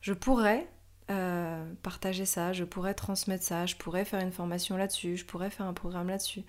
Je 0.00 0.12
pourrais 0.12 0.68
euh, 1.10 1.70
partager 1.82 2.24
ça, 2.24 2.52
je 2.52 2.64
pourrais 2.64 2.94
transmettre 2.94 3.44
ça, 3.44 3.66
je 3.66 3.76
pourrais 3.76 4.04
faire 4.04 4.20
une 4.20 4.32
formation 4.32 4.76
là-dessus, 4.76 5.16
je 5.16 5.24
pourrais 5.24 5.50
faire 5.50 5.66
un 5.66 5.74
programme 5.74 6.08
là-dessus, 6.08 6.44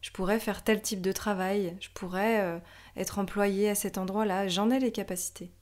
je 0.00 0.10
pourrais 0.10 0.40
faire 0.40 0.64
tel 0.64 0.82
type 0.82 1.00
de 1.00 1.12
travail, 1.12 1.76
je 1.80 1.88
pourrais 1.94 2.40
euh, 2.40 2.58
être 2.96 3.18
employée 3.18 3.68
à 3.68 3.74
cet 3.74 3.96
endroit-là, 3.98 4.48
j'en 4.48 4.70
ai 4.70 4.80
les 4.80 4.92
capacités. 4.92 5.52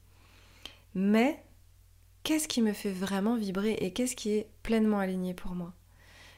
Mais 0.95 1.43
qu'est-ce 2.23 2.47
qui 2.47 2.61
me 2.61 2.73
fait 2.73 2.91
vraiment 2.91 3.35
vibrer 3.35 3.73
et 3.73 3.93
qu'est-ce 3.93 4.15
qui 4.15 4.31
est 4.31 4.49
pleinement 4.63 4.99
aligné 4.99 5.33
pour 5.33 5.53
moi? 5.55 5.73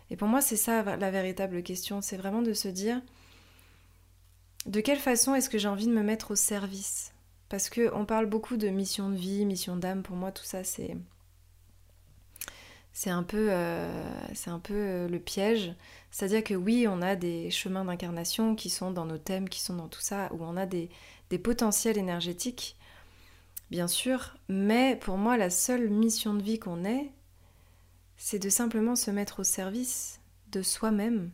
Et 0.09 0.17
pour 0.17 0.27
moi, 0.27 0.41
c'est 0.41 0.57
ça 0.57 0.83
la 0.97 1.11
véritable 1.11 1.63
question, 1.63 2.01
c'est 2.01 2.17
vraiment 2.17 2.41
de 2.41 2.53
se 2.53 2.67
dire 2.67 3.01
de 4.65 4.81
quelle 4.81 4.99
façon 4.99 5.35
est-ce 5.35 5.49
que 5.49 5.57
j'ai 5.57 5.67
envie 5.67 5.87
de 5.87 5.93
me 5.93 6.03
mettre 6.03 6.31
au 6.31 6.35
service? 6.35 7.13
Parce 7.49 7.69
que 7.69 7.93
on 7.93 8.05
parle 8.05 8.25
beaucoup 8.25 8.57
de 8.57 8.67
mission 8.67 9.09
de 9.09 9.15
vie, 9.15 9.45
mission 9.45 9.75
d'âme. 9.75 10.03
Pour 10.03 10.15
moi, 10.15 10.31
tout 10.31 10.43
ça, 10.43 10.63
c'est 10.63 10.97
c'est 12.95 13.09
un 13.09 13.23
peu, 13.23 13.49
euh, 13.51 14.03
un 14.47 14.59
peu 14.59 14.73
euh, 14.73 15.09
le 15.09 15.19
piège. 15.19 15.75
C'est-à-dire 16.11 16.45
que 16.45 16.53
oui, 16.53 16.87
on 16.89 17.01
a 17.01 17.17
des 17.17 17.51
chemins 17.51 17.83
d'incarnation 17.83 18.55
qui 18.55 18.69
sont 18.69 18.89
dans 18.89 19.03
nos 19.03 19.17
thèmes, 19.17 19.49
qui 19.49 19.59
sont 19.59 19.75
dans 19.75 19.89
tout 19.89 19.99
ça, 19.99 20.31
où 20.31 20.41
on 20.41 20.55
a 20.55 20.65
des, 20.65 20.89
des 21.29 21.37
potentiels 21.37 21.97
énergétiques, 21.97 22.77
bien 23.69 23.87
sûr. 23.87 24.37
Mais 24.47 24.95
pour 24.95 25.17
moi, 25.17 25.35
la 25.35 25.49
seule 25.49 25.89
mission 25.89 26.33
de 26.35 26.41
vie 26.41 26.57
qu'on 26.57 26.85
ait, 26.85 27.11
c'est 28.15 28.39
de 28.39 28.47
simplement 28.47 28.95
se 28.95 29.11
mettre 29.11 29.41
au 29.41 29.43
service 29.43 30.21
de 30.53 30.61
soi-même, 30.61 31.31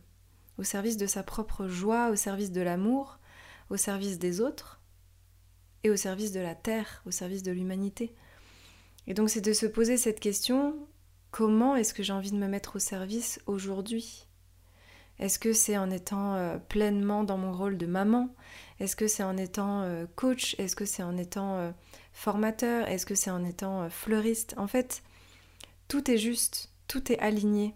au 0.58 0.64
service 0.64 0.96
de 0.96 1.06
sa 1.06 1.22
propre 1.22 1.68
joie, 1.68 2.10
au 2.10 2.16
service 2.16 2.50
de 2.50 2.60
l'amour, 2.60 3.20
au 3.70 3.76
service 3.76 4.18
des 4.18 4.40
autres 4.40 4.80
et 5.84 5.90
au 5.90 5.96
service 5.96 6.32
de 6.32 6.40
la 6.40 6.56
terre, 6.56 7.04
au 7.06 7.12
service 7.12 7.44
de 7.44 7.52
l'humanité. 7.52 8.16
Et 9.06 9.14
donc 9.14 9.30
c'est 9.30 9.40
de 9.40 9.52
se 9.52 9.66
poser 9.66 9.96
cette 9.96 10.18
question, 10.18 10.74
comment 11.32 11.74
est-ce 11.74 11.94
que 11.94 12.04
j'ai 12.04 12.12
envie 12.12 12.30
de 12.30 12.36
me 12.36 12.46
mettre 12.46 12.76
au 12.76 12.78
service 12.78 13.40
aujourd'hui? 13.46 14.28
Est-ce 15.18 15.38
que 15.38 15.52
c'est 15.52 15.76
en 15.76 15.90
étant 15.90 16.34
euh, 16.34 16.58
pleinement 16.58 17.24
dans 17.24 17.38
mon 17.38 17.52
rôle 17.52 17.78
de 17.78 17.86
maman? 17.86 18.34
Est-ce 18.78 18.94
que 18.94 19.08
c'est 19.08 19.22
en 19.22 19.36
étant 19.36 19.82
euh, 19.82 20.06
coach? 20.14 20.54
Est-ce 20.58 20.76
que 20.76 20.84
c'est 20.84 21.02
en 21.02 21.16
étant 21.16 21.56
euh, 21.56 21.70
formateur? 22.12 22.88
Est-ce 22.88 23.06
que 23.06 23.14
c'est 23.14 23.30
en 23.30 23.44
étant 23.44 23.88
fleuriste? 23.90 24.54
En 24.56 24.66
fait, 24.66 25.02
tout 25.88 26.08
est 26.10 26.18
juste 26.18 26.68
tout 26.88 27.10
est 27.10 27.18
aligné. 27.20 27.74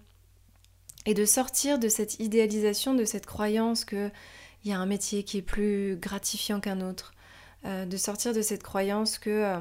Et 1.06 1.14
de 1.14 1.24
sortir 1.24 1.78
de 1.78 1.88
cette 1.88 2.20
idéalisation, 2.20 2.94
de 2.94 3.06
cette 3.06 3.24
croyance 3.24 3.86
qu'il 3.86 4.12
y 4.66 4.72
a 4.72 4.78
un 4.78 4.84
métier 4.84 5.22
qui 5.22 5.38
est 5.38 5.42
plus 5.42 5.96
gratifiant 5.96 6.60
qu'un 6.60 6.82
autre, 6.82 7.14
de 7.64 7.96
sortir 7.96 8.34
de 8.34 8.42
cette 8.42 8.62
croyance 8.62 9.18
que 9.18 9.58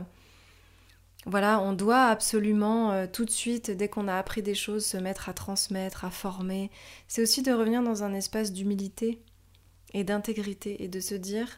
voilà, 1.26 1.60
on 1.62 1.74
doit 1.74 2.06
absolument 2.06 2.92
euh, 2.92 3.08
tout 3.12 3.26
de 3.26 3.32
suite, 3.32 3.72
dès 3.72 3.90
qu'on 3.90 4.08
a 4.08 4.16
appris 4.16 4.42
des 4.44 4.56
choses, 4.56 4.86
se 4.86 4.98
mettre 4.98 5.30
à 5.30 5.34
transmettre, 5.34 6.06
à 6.06 6.12
former. 6.12 6.70
C'est 7.08 7.22
aussi 7.22 7.42
de 7.42 7.52
revenir 7.52 7.82
dans 7.84 8.04
un 8.04 8.14
espace 8.14 8.54
d'humilité 8.54 9.22
et 9.94 10.04
d'intégrité 10.04 10.84
et 10.84 10.88
de 10.88 11.00
se 11.00 11.16
dire 11.16 11.58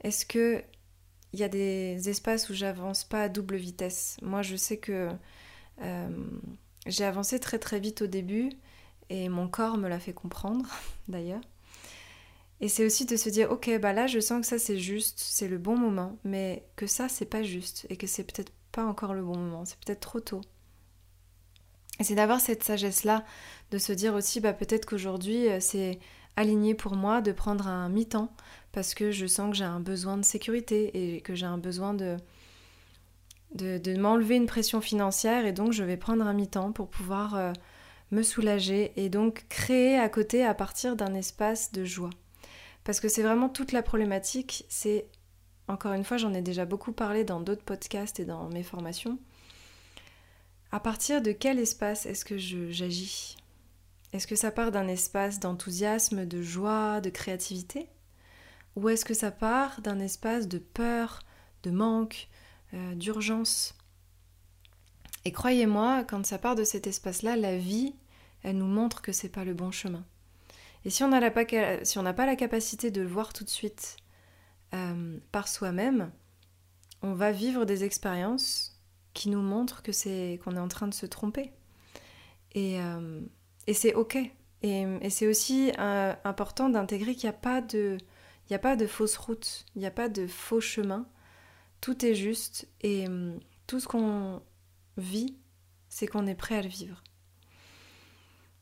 est-ce 0.00 0.26
que 0.26 0.62
il 1.32 1.40
y 1.40 1.44
a 1.44 1.48
des 1.48 2.08
espaces 2.08 2.48
où 2.48 2.54
j'avance 2.54 3.04
pas 3.04 3.22
à 3.22 3.28
double 3.28 3.56
vitesse? 3.56 4.16
Moi, 4.22 4.42
je 4.42 4.56
sais 4.56 4.78
que 4.78 5.10
j'ai 6.86 7.04
avancé 7.04 7.38
très 7.40 7.58
très 7.58 7.80
vite 7.80 8.02
au 8.02 8.06
début 8.06 8.50
et 9.10 9.28
mon 9.28 9.48
corps 9.48 9.76
me 9.76 9.88
l'a 9.88 10.00
fait 10.00 10.12
comprendre 10.12 10.66
d'ailleurs. 11.08 11.42
Et 12.60 12.68
c'est 12.68 12.86
aussi 12.86 13.04
de 13.04 13.16
se 13.16 13.28
dire 13.28 13.50
ok 13.50 13.78
bah 13.80 13.92
là 13.92 14.06
je 14.06 14.18
sens 14.18 14.40
que 14.40 14.46
ça 14.46 14.58
c'est 14.58 14.78
juste, 14.78 15.18
c'est 15.18 15.48
le 15.48 15.58
bon 15.58 15.76
moment, 15.76 16.18
mais 16.24 16.66
que 16.76 16.86
ça 16.86 17.08
c'est 17.08 17.26
pas 17.26 17.42
juste 17.42 17.86
et 17.90 17.96
que 17.96 18.06
c'est 18.06 18.24
peut-être 18.24 18.52
pas 18.76 18.84
encore 18.84 19.14
le 19.14 19.22
bon 19.22 19.38
moment, 19.38 19.64
c'est 19.64 19.78
peut-être 19.80 20.00
trop 20.00 20.20
tôt. 20.20 20.42
Et 21.98 22.04
c'est 22.04 22.14
d'avoir 22.14 22.40
cette 22.40 22.62
sagesse 22.62 23.04
là, 23.04 23.24
de 23.70 23.78
se 23.78 23.92
dire 23.94 24.14
aussi 24.14 24.38
bah 24.40 24.52
peut-être 24.52 24.84
qu'aujourd'hui 24.84 25.48
euh, 25.48 25.60
c'est 25.60 25.98
aligné 26.36 26.74
pour 26.74 26.94
moi 26.94 27.22
de 27.22 27.32
prendre 27.32 27.68
un 27.68 27.88
mi-temps 27.88 28.30
parce 28.72 28.94
que 28.94 29.10
je 29.10 29.26
sens 29.26 29.50
que 29.50 29.56
j'ai 29.56 29.64
un 29.64 29.80
besoin 29.80 30.18
de 30.18 30.24
sécurité 30.26 31.14
et 31.16 31.22
que 31.22 31.34
j'ai 31.34 31.46
un 31.46 31.56
besoin 31.56 31.94
de 31.94 32.18
de, 33.54 33.96
m'enlever 33.96 34.36
une 34.36 34.44
pression 34.44 34.82
financière 34.82 35.46
et 35.46 35.52
donc 35.52 35.72
je 35.72 35.82
vais 35.82 35.96
prendre 35.96 36.26
un 36.26 36.34
mi-temps 36.34 36.72
pour 36.72 36.88
pouvoir 36.90 37.34
euh, 37.34 37.52
me 38.10 38.22
soulager 38.22 38.92
et 38.96 39.08
donc 39.08 39.46
créer 39.48 39.98
à 39.98 40.10
côté 40.10 40.44
à 40.44 40.52
partir 40.52 40.96
d'un 40.96 41.14
espace 41.14 41.72
de 41.72 41.86
joie. 41.86 42.10
Parce 42.84 43.00
que 43.00 43.08
c'est 43.08 43.22
vraiment 43.22 43.48
toute 43.48 43.72
la 43.72 43.82
problématique, 43.82 44.66
c'est, 44.68 45.06
encore 45.68 45.92
une 45.92 46.04
fois, 46.04 46.16
j'en 46.16 46.34
ai 46.34 46.42
déjà 46.42 46.64
beaucoup 46.64 46.92
parlé 46.92 47.24
dans 47.24 47.40
d'autres 47.40 47.64
podcasts 47.64 48.20
et 48.20 48.24
dans 48.24 48.48
mes 48.48 48.62
formations, 48.62 49.18
à 50.72 50.80
partir 50.80 51.22
de 51.22 51.32
quel 51.32 51.58
espace 51.58 52.06
est-ce 52.06 52.24
que 52.24 52.38
j'agis? 52.38 53.36
Est-ce 54.12 54.26
que 54.26 54.36
ça 54.36 54.50
part 54.50 54.70
d'un 54.70 54.88
espace 54.88 55.40
d'enthousiasme, 55.40 56.26
de 56.26 56.42
joie, 56.42 57.00
de 57.00 57.10
créativité? 57.10 57.88
Ou 58.76 58.88
est-ce 58.88 59.04
que 59.04 59.14
ça 59.14 59.30
part 59.30 59.80
d'un 59.80 59.98
espace 59.98 60.48
de 60.48 60.58
peur, 60.58 61.20
de 61.62 61.70
manque, 61.70 62.28
euh, 62.74 62.94
d'urgence? 62.94 63.74
Et 65.24 65.32
croyez-moi, 65.32 66.04
quand 66.04 66.24
ça 66.24 66.38
part 66.38 66.54
de 66.54 66.62
cet 66.62 66.86
espace-là, 66.86 67.36
la 67.36 67.56
vie, 67.56 67.94
elle 68.42 68.58
nous 68.58 68.66
montre 68.66 69.02
que 69.02 69.12
c'est 69.12 69.28
pas 69.28 69.44
le 69.44 69.54
bon 69.54 69.72
chemin. 69.72 70.04
Et 70.84 70.90
si 70.90 71.02
on 71.02 71.08
n'a 71.08 71.30
pas, 71.32 71.44
pas 71.44 72.26
la 72.26 72.36
capacité 72.36 72.92
de 72.92 73.00
le 73.00 73.08
voir 73.08 73.32
tout 73.32 73.42
de 73.42 73.50
suite 73.50 73.96
euh, 74.74 75.18
par 75.32 75.48
soi-même, 75.48 76.10
on 77.02 77.14
va 77.14 77.32
vivre 77.32 77.64
des 77.64 77.84
expériences 77.84 78.80
qui 79.14 79.28
nous 79.28 79.40
montrent 79.40 79.82
que 79.82 79.92
c'est 79.92 80.40
qu'on 80.44 80.56
est 80.56 80.60
en 80.60 80.68
train 80.68 80.88
de 80.88 80.94
se 80.94 81.06
tromper. 81.06 81.52
Et, 82.52 82.80
euh, 82.80 83.20
c'est 83.72 83.94
ok. 83.94 84.18
Et, 84.62 85.10
c'est 85.10 85.26
aussi 85.26 85.72
important 85.78 86.68
d'intégrer 86.68 87.14
qu'il 87.14 87.28
n'y 87.28 87.34
a 87.34 87.38
pas 87.38 87.60
de, 87.60 88.86
fausse 88.86 89.16
route, 89.16 89.66
il 89.74 89.80
n'y 89.80 89.86
a 89.86 89.90
pas 89.90 90.08
de 90.08 90.26
faux 90.26 90.60
chemin 90.60 91.06
tout 91.80 92.04
est 92.04 92.14
juste 92.14 92.68
et 92.82 93.06
tout 93.66 93.80
ce 93.80 93.86
qu'on 93.86 94.42
vit, 94.96 95.36
c'est 95.88 96.06
qu'on 96.06 96.26
est 96.26 96.34
prêt 96.34 96.56
à 96.56 96.62
le 96.62 96.68
vivre. 96.68 97.02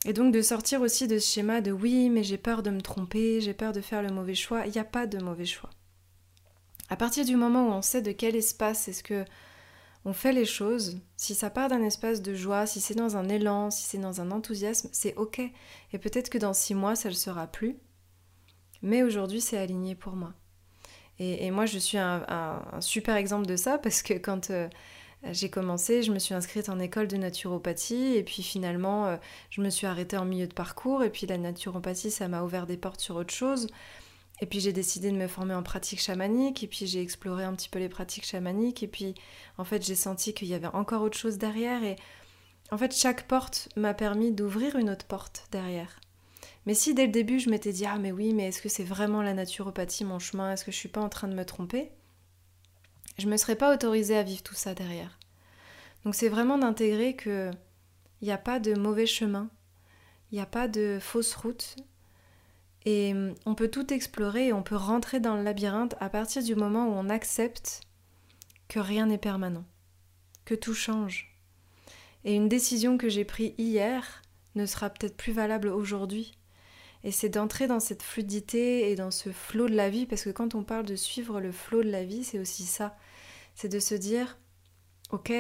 Et 0.05 0.13
donc 0.13 0.35
de 0.35 0.43
sortir 0.43 0.83
aussi 0.83 1.09
de 1.09 1.19
ce 1.19 1.33
schéma 1.33 1.63
de 1.63 1.73
oui, 1.73 2.11
mais 2.11 2.23
j'ai 2.23 2.37
peur 2.37 2.63
de 2.63 2.71
me 2.71 2.83
tromper, 2.83 3.41
j'ai 3.41 3.55
peur 3.55 3.73
de 3.73 3.81
faire 3.81 4.03
le 4.03 4.11
mauvais 4.11 4.35
choix, 4.35 4.67
il 4.67 4.73
n'y 4.73 4.79
a 4.79 4.85
pas 4.85 5.07
de 5.07 5.19
mauvais 5.19 5.47
choix. 5.47 5.71
À 6.89 6.97
partir 6.97 7.25
du 7.25 7.37
moment 7.37 7.69
où 7.69 7.73
on 7.73 7.83
sait 7.83 8.03
de 8.03 8.13
quel 8.13 8.37
espace 8.37 8.89
est-ce 8.89 9.03
que 9.03 9.25
on 10.05 10.13
fait 10.13 10.33
les 10.33 10.45
choses, 10.45 10.99
si 11.17 11.35
ça 11.35 11.49
part 11.49 11.69
d'un 11.69 11.83
espace 11.83 12.21
de 12.21 12.35
joie, 12.35 12.67
si 12.67 12.81
c'est 12.81 12.95
dans 12.95 13.17
un 13.17 13.29
élan, 13.29 13.71
si 13.71 13.85
c'est 13.85 13.99
dans 13.99 14.21
un 14.21 14.31
enthousiasme, 14.31 14.91
c'est 14.93 15.17
ok. 15.17 15.41
Et 15.93 15.99
peut-être 15.99 16.29
que 16.29 16.37
dans 16.37 16.53
six 16.53 16.75
mois, 16.75 16.95
ça 16.95 17.09
ne 17.09 17.15
le 17.15 17.19
sera 17.19 17.47
plus. 17.47 17.79
Mais 18.83 19.03
aujourd'hui, 19.03 19.41
c'est 19.41 19.57
aligné 19.57 19.95
pour 19.95 20.15
moi. 20.15 20.35
Et, 21.19 21.51
moi, 21.53 21.65
je 21.65 21.79
suis 21.79 21.97
un, 21.97 22.21
super 22.81 23.17
exemple 23.17 23.47
de 23.47 23.57
ça 23.57 23.79
parce 23.79 24.03
que 24.03 24.15
quand 24.15 24.51
euh, 24.51 24.69
j'ai 25.31 25.49
commencé, 25.49 26.03
je 26.03 26.13
me 26.13 26.19
suis 26.19 26.35
inscrite 26.35 26.69
en 26.69 26.81
école 26.81 27.07
de 27.07 27.17
naturopathie 27.17 28.17
et 28.17 28.25
puis 28.25 28.43
finalement, 28.43 29.07
euh, 29.07 29.17
je 29.51 29.61
me 29.63 29.71
suis 29.71 29.87
arrêtée 29.87 30.17
en 30.17 30.25
milieu 30.25 30.49
de 30.49 30.55
parcours 30.55 31.05
et 31.05 31.11
puis 31.11 31.27
la 31.29 31.39
naturopathie, 31.39 32.11
ça 32.11 32.27
m'a 32.27 32.43
ouvert 32.43 32.67
des 32.67 32.77
portes 32.77 33.01
sur 33.01 33.15
autre 33.15 33.33
chose. 33.33 33.69
Et 34.45 34.47
puis 34.47 34.61
j'ai 34.61 34.75
décidé 34.75 35.11
de 35.11 35.17
me 35.17 35.27
former 35.27 35.55
en 35.55 35.63
pratique 35.63 36.03
chamanique 36.03 36.63
et 36.63 36.67
puis 36.67 36.87
j'ai 36.87 37.01
exploré 37.01 37.45
un 37.45 37.55
petit 37.55 37.71
peu 37.71 37.79
les 37.79 37.89
pratiques 37.89 38.27
chamaniques 38.27 38.83
et 38.83 38.87
puis 38.87 39.15
en 39.57 39.65
fait 39.65 39.83
j'ai 39.83 39.95
senti 39.95 40.35
qu'il 40.35 40.49
y 40.49 40.55
avait 40.55 40.67
encore 40.67 41.01
autre 41.01 41.17
chose 41.17 41.39
derrière 41.39 41.83
et 41.83 41.97
en 42.71 42.77
fait 42.77 42.95
chaque 42.95 43.27
porte 43.27 43.71
m'a 43.75 43.95
permis 43.95 44.33
d'ouvrir 44.33 44.77
une 44.77 44.91
autre 44.91 45.07
porte 45.07 45.47
derrière. 45.51 45.99
Mais 46.67 46.75
si 46.75 46.93
dès 46.93 47.07
le 47.07 47.13
début 47.13 47.41
je 47.41 47.49
m'étais 47.49 47.73
dit 47.73 47.87
ah 47.87 47.97
mais 47.99 48.13
oui 48.13 48.35
mais 48.35 48.49
est-ce 48.49 48.61
que 48.61 48.69
c'est 48.69 48.85
vraiment 48.85 49.23
la 49.23 49.33
naturopathie 49.33 50.05
mon 50.05 50.19
chemin? 50.19 50.53
Est-ce 50.53 50.67
que 50.67 50.73
je 50.73 50.77
suis 50.77 50.91
pas 50.91 51.01
en 51.01 51.09
train 51.09 51.29
de 51.29 51.35
me 51.35 51.47
tromper? 51.47 51.91
Je 53.17 53.29
me 53.29 53.39
serais 53.39 53.57
pas 53.57 53.73
autorisée 53.73 54.19
à 54.19 54.25
vivre 54.25 54.43
tout 54.43 54.55
ça 54.55 54.75
derrière. 54.75 55.19
Donc 56.05 56.15
c'est 56.15 56.29
vraiment 56.29 56.59
d'intégrer 56.59 57.17
que 57.17 57.51
il 58.21 58.27
n'y 58.27 58.31
a 58.31 58.37
pas 58.37 58.61
de 58.61 58.75
mauvais 58.75 59.07
chemin, 59.07 59.49
il 60.33 60.35
n'y 60.35 60.43
a 60.43 60.47
pas 60.47 60.69
de 60.69 60.99
fausse 61.01 61.35
route 61.35 61.77
Et 62.85 63.13
hum, 63.13 63.35
on 63.47 63.55
peut 63.55 63.69
tout 63.69 63.93
explorer 63.93 64.49
et 64.49 64.53
on 64.53 64.63
peut 64.63 64.77
rentrer 64.77 65.21
dans 65.21 65.37
le 65.37 65.43
labyrinthe 65.43 65.95
à 66.01 66.09
partir 66.09 66.43
du 66.43 66.55
moment 66.55 66.87
où 66.89 66.93
on 66.93 67.09
accepte 67.09 67.81
que 68.69 68.81
rien 68.81 69.07
n'est 69.07 69.19
permanent, 69.19 69.65
que 70.45 70.55
tout 70.55 70.75
change. 70.75 71.35
Et 72.25 72.35
une 72.35 72.49
décision 72.49 72.97
que 72.99 73.09
j'ai 73.09 73.25
prise 73.25 73.53
hier 73.59 74.23
ne 74.55 74.67
sera 74.67 74.91
peut-être 74.91 75.17
plus 75.17 75.33
valable 75.33 75.69
aujourd'hui. 75.69 76.33
Et 77.03 77.11
c'est 77.11 77.29
d'entrer 77.29 77.67
dans 77.67 77.81
cette 77.81 78.03
fluidité 78.03 78.91
et 78.91 78.97
dans 78.97 79.11
ce 79.11 79.31
flot 79.31 79.69
de 79.69 79.75
la 79.75 79.91
vie, 79.91 80.07
parce 80.07 80.25
que 80.25 80.31
quand 80.31 80.55
on 80.55 80.65
parle 80.65 80.87
de 80.87 80.97
suivre 80.97 81.41
le 81.41 81.53
flot 81.53 81.83
de 81.83 81.91
la 81.91 82.05
vie, 82.05 82.25
c'est 82.25 82.39
aussi 82.39 82.65
ça. 82.65 82.97
C'est 83.55 83.69
de 83.69 83.79
se 83.79 83.95
dire, 83.95 84.39
ok, 85.11 85.31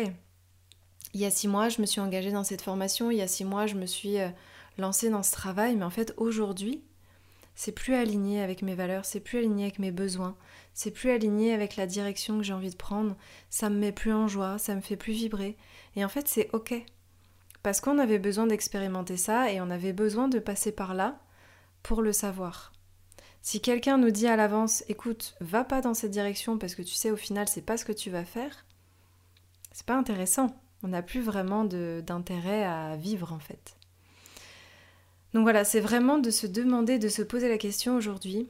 il 1.15 1.21
y 1.21 1.25
a 1.25 1.31
six 1.31 1.49
mois, 1.49 1.71
je 1.71 1.81
me 1.81 1.87
suis 1.87 2.01
engagée 2.01 2.33
dans 2.33 2.45
cette 2.45 2.61
formation, 2.61 3.11
il 3.11 3.17
y 3.17 3.23
a 3.23 3.27
six 3.27 3.45
mois, 3.45 3.67
je 3.67 3.77
me 3.77 3.87
suis 3.87 4.19
euh, 4.19 4.29
lancée 4.77 5.09
dans 5.09 5.23
ce 5.23 5.33
travail, 5.33 5.77
mais 5.77 5.85
en 5.85 5.91
fait, 5.91 6.13
aujourd'hui, 6.19 6.83
c'est 7.55 7.73
plus 7.73 7.95
aligné 7.95 8.43
avec 8.43 8.63
mes 8.63 8.75
valeurs, 8.75 9.05
c'est 9.05 9.21
plus 9.21 9.39
aligné 9.39 9.65
avec 9.65 9.79
mes 9.79 9.93
besoins, 9.93 10.37
c'est 10.73 10.91
plus 10.91 11.11
aligné 11.11 11.53
avec 11.53 11.77
la 11.77 11.87
direction 11.87 12.39
que 12.39 12.45
j'ai 12.45 12.53
envie 12.53 12.71
de 12.71 12.77
prendre, 12.77 13.17
ça 13.51 13.71
me 13.71 13.79
met 13.79 13.93
plus 13.93 14.13
en 14.13 14.27
joie, 14.27 14.59
ça 14.59 14.75
me 14.75 14.81
fait 14.81 14.97
plus 14.97 15.13
vibrer. 15.13 15.57
Et 15.97 16.05
en 16.05 16.09
fait, 16.09 16.27
c'est 16.29 16.51
ok. 16.53 16.75
Parce 17.63 17.81
qu'on 17.81 17.99
avait 17.99 18.19
besoin 18.19 18.47
d'expérimenter 18.47 19.17
ça 19.17 19.51
et 19.51 19.61
on 19.61 19.71
avait 19.71 19.93
besoin 19.93 20.29
de 20.29 20.39
passer 20.39 20.73
par 20.73 20.95
là 20.95 21.19
pour 21.83 22.03
le 22.03 22.13
savoir. 22.13 22.73
Si 23.41 23.61
quelqu'un 23.61 23.99
nous 23.99 24.11
dit 24.11 24.27
à 24.27 24.37
l'avance, 24.37 24.85
écoute, 24.89 25.35
va 25.41 25.65
pas 25.65 25.81
dans 25.81 25.95
cette 25.95 26.11
direction 26.11 26.59
parce 26.59 26.75
que 26.75 26.83
tu 26.83 26.95
sais 26.95 27.11
au 27.11 27.17
final 27.17 27.47
c'est 27.47 27.63
pas 27.63 27.77
ce 27.77 27.85
que 27.85 27.93
tu 27.93 28.11
vas 28.11 28.25
faire, 28.25 28.65
c'est 29.71 29.87
pas 29.87 29.97
intéressant. 29.97 30.55
On 30.83 30.89
n'a 30.89 31.03
plus 31.03 31.21
vraiment 31.21 31.65
d'intérêt 31.65 32.65
à 32.65 32.97
vivre 32.97 33.33
en 33.33 33.39
fait. 33.39 33.77
Donc 35.35 35.43
voilà, 35.43 35.65
c'est 35.65 35.81
vraiment 35.81 36.19
de 36.19 36.31
se 36.31 36.47
demander, 36.47 36.99
de 36.99 37.09
se 37.09 37.23
poser 37.23 37.49
la 37.49 37.59
question 37.59 37.97
aujourd'hui, 37.97 38.49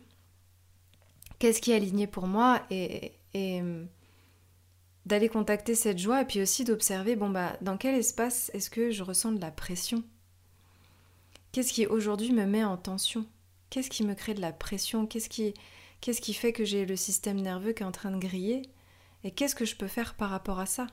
qu'est-ce 1.39 1.63
qui 1.63 1.73
est 1.73 1.77
aligné 1.77 2.07
pour 2.07 2.27
moi 2.27 2.63
et, 2.71 3.13
hum, 3.35 3.89
d'aller 5.07 5.31
contacter 5.31 5.75
cette 5.75 5.99
joie 5.99 6.23
et 6.23 6.25
puis 6.27 6.43
aussi 6.43 6.65
d'observer, 6.65 7.17
bon 7.17 7.31
bah 7.31 7.57
dans 7.63 7.79
quel 7.79 7.95
espace 7.95 8.51
est-ce 8.55 8.71
que 8.71 8.91
je 8.91 9.03
ressens 9.03 9.33
de 9.33 9.41
la 9.41 9.51
pression? 9.51 10.03
Qu'est-ce 11.53 11.73
qui 11.73 11.87
aujourd'hui 11.87 12.33
me 12.33 12.45
met 12.47 12.65
en 12.65 12.77
tension? 12.77 13.25
Qu'est-ce 13.71 13.91
qui 13.91 14.05
me 14.05 14.15
crée 14.15 14.35
de 14.35 14.41
la 14.41 14.53
pression? 14.53 15.07
Qu'est-ce 15.07 15.29
qui, 15.29 15.55
qu'est-ce 16.01 16.21
qui 16.21 16.35
fait 16.35 16.53
que 16.53 16.65
j'ai 16.65 16.85
le 16.85 16.97
système 16.97 17.41
nerveux 17.41 17.73
qui 17.73 17.83
est 17.83 17.87
en 17.87 17.93
train 17.93 18.11
de 18.11 18.19
griller? 18.19 18.63
Et 19.25 19.31
qu'est-ce 19.31 19.55
que 19.55 19.65
je 19.65 19.77
peux 19.77 19.89
faire 19.89 20.15
par 20.15 20.31
rapport 20.31 20.59
à 20.59 20.67
ça? 20.67 20.87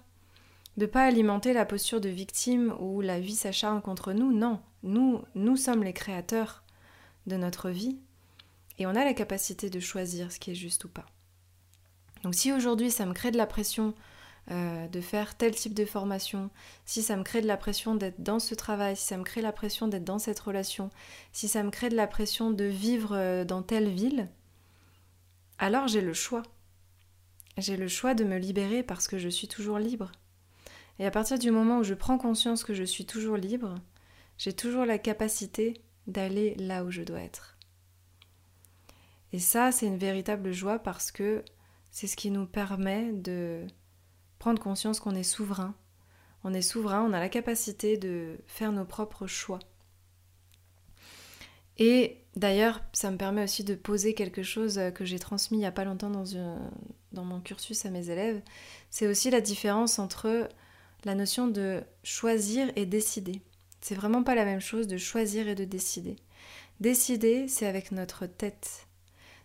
De 0.77 0.85
pas 0.85 1.03
alimenter 1.03 1.51
la 1.51 1.65
posture 1.65 1.99
de 1.99 2.09
victime 2.09 2.73
où 2.79 3.01
la 3.01 3.19
vie 3.19 3.35
s'acharne 3.35 3.81
contre 3.81 4.13
nous, 4.13 4.31
non. 4.31 4.61
Nous, 4.83 5.21
nous 5.35 5.57
sommes 5.57 5.83
les 5.83 5.93
créateurs 5.93 6.63
de 7.27 7.35
notre 7.35 7.69
vie 7.69 7.99
et 8.79 8.87
on 8.87 8.95
a 8.95 9.05
la 9.05 9.13
capacité 9.13 9.69
de 9.69 9.79
choisir 9.79 10.31
ce 10.31 10.39
qui 10.39 10.51
est 10.51 10.55
juste 10.55 10.85
ou 10.85 10.89
pas. 10.89 11.05
Donc 12.23 12.35
si 12.35 12.51
aujourd'hui 12.51 12.91
ça 12.91 13.05
me 13.05 13.13
crée 13.13 13.31
de 13.31 13.37
la 13.37 13.47
pression 13.47 13.93
euh, 14.49 14.87
de 14.87 15.01
faire 15.01 15.35
tel 15.37 15.53
type 15.53 15.73
de 15.73 15.85
formation, 15.85 16.49
si 16.85 17.03
ça 17.03 17.15
me 17.15 17.23
crée 17.23 17.41
de 17.41 17.47
la 17.47 17.57
pression 17.57 17.95
d'être 17.95 18.21
dans 18.21 18.39
ce 18.39 18.55
travail, 18.55 18.95
si 18.95 19.05
ça 19.05 19.17
me 19.17 19.23
crée 19.23 19.41
la 19.41 19.51
pression 19.51 19.87
d'être 19.87 20.03
dans 20.03 20.19
cette 20.19 20.39
relation, 20.39 20.89
si 21.31 21.47
ça 21.47 21.63
me 21.63 21.69
crée 21.69 21.89
de 21.89 21.95
la 21.95 22.07
pression 22.07 22.49
de 22.51 22.65
vivre 22.65 23.15
euh, 23.15 23.45
dans 23.45 23.61
telle 23.61 23.89
ville, 23.89 24.29
alors 25.59 25.87
j'ai 25.87 26.01
le 26.01 26.13
choix. 26.13 26.41
J'ai 27.57 27.77
le 27.77 27.87
choix 27.87 28.15
de 28.15 28.23
me 28.23 28.37
libérer 28.37 28.81
parce 28.81 29.07
que 29.07 29.19
je 29.19 29.29
suis 29.29 29.47
toujours 29.47 29.77
libre. 29.77 30.11
Et 30.97 31.05
à 31.05 31.11
partir 31.11 31.37
du 31.37 31.51
moment 31.51 31.79
où 31.79 31.83
je 31.83 31.93
prends 31.93 32.17
conscience 32.17 32.63
que 32.63 32.73
je 32.73 32.83
suis 32.83 33.05
toujours 33.05 33.37
libre, 33.37 33.75
j'ai 34.41 34.53
toujours 34.53 34.85
la 34.85 34.97
capacité 34.97 35.83
d'aller 36.07 36.55
là 36.55 36.83
où 36.83 36.89
je 36.89 37.03
dois 37.03 37.21
être. 37.21 37.59
Et 39.33 39.39
ça, 39.39 39.71
c'est 39.71 39.85
une 39.85 39.99
véritable 39.99 40.51
joie 40.51 40.79
parce 40.79 41.11
que 41.11 41.45
c'est 41.91 42.07
ce 42.07 42.15
qui 42.15 42.31
nous 42.31 42.47
permet 42.47 43.13
de 43.13 43.67
prendre 44.39 44.59
conscience 44.59 44.99
qu'on 44.99 45.13
est 45.13 45.21
souverain. 45.21 45.75
On 46.43 46.55
est 46.55 46.63
souverain, 46.63 47.03
on 47.07 47.13
a 47.13 47.19
la 47.19 47.29
capacité 47.29 47.97
de 47.97 48.39
faire 48.47 48.71
nos 48.71 48.83
propres 48.83 49.27
choix. 49.27 49.59
Et 51.77 52.25
d'ailleurs, 52.35 52.81
ça 52.93 53.11
me 53.11 53.17
permet 53.17 53.43
aussi 53.43 53.63
de 53.63 53.75
poser 53.75 54.15
quelque 54.15 54.41
chose 54.41 54.81
que 54.95 55.05
j'ai 55.05 55.19
transmis 55.19 55.57
il 55.57 55.61
n'y 55.61 55.67
a 55.67 55.71
pas 55.71 55.85
longtemps 55.85 56.09
dans, 56.09 57.23
mon 57.23 57.41
cursus 57.41 57.85
à 57.85 57.91
mes 57.91 58.09
élèves. 58.09 58.41
C'est 58.89 59.05
aussi 59.05 59.29
la 59.29 59.39
différence 59.39 59.99
entre 59.99 60.49
la 61.05 61.13
notion 61.13 61.47
de 61.47 61.83
choisir 62.03 62.71
et 62.75 62.87
décider. 62.87 63.43
C'est 63.81 63.95
vraiment 63.95 64.23
pas 64.23 64.35
la 64.35 64.45
même 64.45 64.61
chose 64.61 64.87
de 64.87 64.97
choisir 64.97 65.47
et 65.47 65.55
de 65.55 65.65
décider. 65.65 66.15
Décider, 66.79 67.47
c'est 67.47 67.65
avec 67.65 67.91
notre 67.91 68.25
tête. 68.25 68.87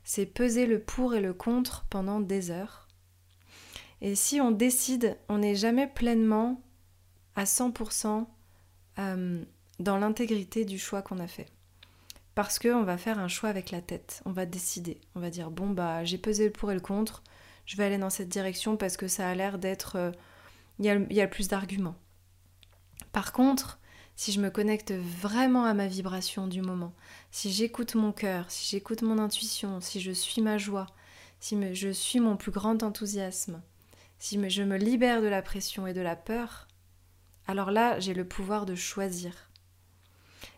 C'est 0.04 0.26
peser 0.26 0.66
le 0.66 0.80
pour 0.80 1.14
et 1.14 1.20
le 1.20 1.34
contre 1.34 1.84
pendant 1.90 2.20
des 2.20 2.50
heures. 2.50 2.86
Et 4.00 4.14
si 4.14 4.40
on 4.40 4.50
décide, 4.50 5.16
on 5.28 5.38
n'est 5.38 5.56
jamais 5.56 5.86
pleinement 5.86 6.60
à 7.34 7.44
100% 7.44 8.26
euh, 8.98 9.44
dans 9.80 9.98
l'intégrité 9.98 10.64
du 10.64 10.78
choix 10.78 11.02
qu'on 11.02 11.18
a 11.18 11.26
fait. 11.26 11.46
Parce 12.34 12.58
qu'on 12.58 12.82
va 12.82 12.98
faire 12.98 13.18
un 13.18 13.28
choix 13.28 13.48
avec 13.48 13.70
la 13.70 13.80
tête, 13.80 14.22
on 14.26 14.30
va 14.30 14.44
décider, 14.44 15.00
on 15.14 15.20
va 15.20 15.30
dire 15.30 15.50
bon 15.50 15.70
bah 15.70 16.04
j'ai 16.04 16.18
pesé 16.18 16.44
le 16.44 16.52
pour 16.52 16.70
et 16.70 16.74
le 16.74 16.80
contre, 16.80 17.22
je 17.64 17.76
vais 17.78 17.84
aller 17.84 17.96
dans 17.96 18.10
cette 18.10 18.28
direction 18.28 18.76
parce 18.76 18.98
que 18.98 19.08
ça 19.08 19.28
a 19.28 19.34
l'air 19.34 19.58
d'être 19.58 19.96
euh, 19.96 20.12
il 20.78 20.84
y 20.84 21.20
a, 21.20 21.26
plus 21.26 21.48
d'arguments. 21.48 21.96
Par 23.12 23.32
contre, 23.32 23.78
si 24.16 24.32
je 24.32 24.40
me 24.40 24.50
connecte 24.50 24.92
vraiment 24.92 25.64
à 25.64 25.74
ma 25.74 25.86
vibration 25.86 26.46
du 26.46 26.62
moment, 26.62 26.94
si 27.30 27.52
j'écoute 27.52 27.94
mon 27.94 28.12
cœur, 28.12 28.50
si 28.50 28.68
j'écoute 28.70 29.02
mon 29.02 29.18
intuition, 29.18 29.80
si 29.80 30.00
je 30.00 30.10
suis 30.10 30.40
ma 30.40 30.56
joie, 30.56 30.86
si 31.38 31.56
je 31.74 31.90
suis 31.90 32.18
mon 32.18 32.36
plus 32.36 32.50
grand 32.50 32.82
enthousiasme, 32.82 33.62
si 34.18 34.40
je 34.48 34.62
me 34.62 34.78
libère 34.78 35.20
de 35.20 35.26
la 35.26 35.42
pression 35.42 35.86
et 35.86 35.92
de 35.92 36.00
la 36.00 36.16
peur, 36.16 36.66
alors 37.46 37.70
là, 37.70 38.00
j'ai 38.00 38.14
le 38.14 38.26
pouvoir 38.26 38.64
de 38.66 38.74
choisir. 38.74 39.50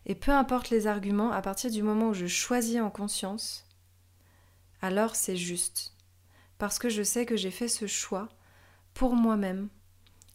Et 0.06 0.14
peu 0.14 0.30
importe 0.30 0.70
les 0.70 0.86
arguments, 0.86 1.32
à 1.32 1.42
partir 1.42 1.70
du 1.70 1.82
moment 1.82 2.10
où 2.10 2.14
je 2.14 2.26
choisis 2.26 2.80
en 2.80 2.90
conscience, 2.90 3.66
alors 4.80 5.16
c'est 5.16 5.36
juste. 5.36 5.94
Parce 6.58 6.78
que 6.78 6.88
je 6.88 7.02
sais 7.02 7.26
que 7.26 7.36
j'ai 7.36 7.50
fait 7.50 7.68
ce 7.68 7.86
choix 7.86 8.28
pour 8.94 9.14
moi-même, 9.14 9.68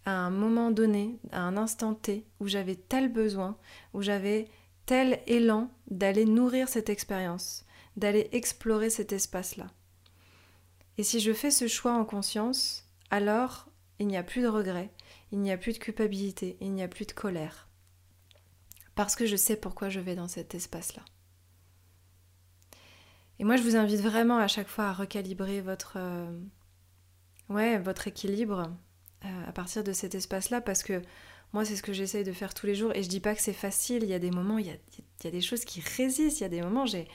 à 0.05 0.11
un 0.11 0.29
moment 0.29 0.71
donné, 0.71 1.19
à 1.31 1.41
un 1.41 1.57
instant 1.57 1.93
T, 1.93 2.25
où 2.39 2.47
j'avais 2.47 2.75
tel 2.75 3.11
besoin, 3.11 3.57
où 3.93 4.01
j'avais 4.01 4.49
tel 4.85 5.21
élan 5.27 5.71
d'aller 5.89 6.25
nourrir 6.25 6.67
cette 6.67 6.89
expérience, 6.89 7.65
d'aller 7.95 8.29
explorer 8.31 8.89
cet 8.89 9.13
espace-là. 9.13 9.67
Et 10.97 11.03
si 11.03 11.19
je 11.19 11.33
fais 11.33 11.51
ce 11.51 11.67
choix 11.67 11.93
en 11.93 12.05
conscience, 12.05 12.87
alors 13.09 13.67
il 13.99 14.07
n'y 14.07 14.17
a 14.17 14.23
plus 14.23 14.41
de 14.41 14.47
regret, 14.47 14.91
il 15.31 15.39
n'y 15.39 15.51
a 15.51 15.57
plus 15.57 15.73
de 15.73 15.77
culpabilité, 15.77 16.57
il 16.59 16.73
n'y 16.73 16.83
a 16.83 16.87
plus 16.87 17.05
de 17.05 17.13
colère. 17.13 17.67
Parce 18.95 19.15
que 19.15 19.25
je 19.25 19.35
sais 19.35 19.55
pourquoi 19.55 19.89
je 19.89 19.99
vais 19.99 20.15
dans 20.15 20.27
cet 20.27 20.53
espace-là. 20.53 21.03
Et 23.39 23.43
moi, 23.43 23.55
je 23.55 23.63
vous 23.63 23.75
invite 23.75 24.01
vraiment 24.01 24.37
à 24.37 24.47
chaque 24.47 24.67
fois 24.67 24.85
à 24.85 24.93
recalibrer 24.93 25.61
votre, 25.61 25.93
euh, 25.97 26.39
ouais, 27.49 27.79
votre 27.79 28.07
équilibre, 28.07 28.69
à 29.47 29.51
partir 29.51 29.83
de 29.83 29.93
cet 29.93 30.15
espace-là 30.15 30.61
parce 30.61 30.83
que 30.83 31.01
moi, 31.53 31.65
c'est 31.65 31.75
ce 31.75 31.83
que 31.83 31.93
j'essaye 31.93 32.23
de 32.23 32.31
faire 32.31 32.53
tous 32.53 32.65
les 32.65 32.75
jours 32.75 32.91
et 32.95 33.03
je 33.03 33.09
dis 33.09 33.19
pas 33.19 33.35
que 33.35 33.41
c'est 33.41 33.53
facile. 33.53 34.03
Il 34.03 34.09
y 34.09 34.13
a 34.13 34.19
des 34.19 34.31
moments, 34.31 34.57
il 34.57 34.67
y 34.67 34.71
a, 34.71 34.75
il 34.97 35.25
y 35.25 35.27
a 35.27 35.31
des 35.31 35.41
choses 35.41 35.65
qui 35.65 35.81
résistent. 35.81 36.39
Il 36.39 36.43
y 36.43 36.45
a 36.45 36.49
des 36.49 36.61
moments, 36.61 36.85
j'ai 36.85 37.07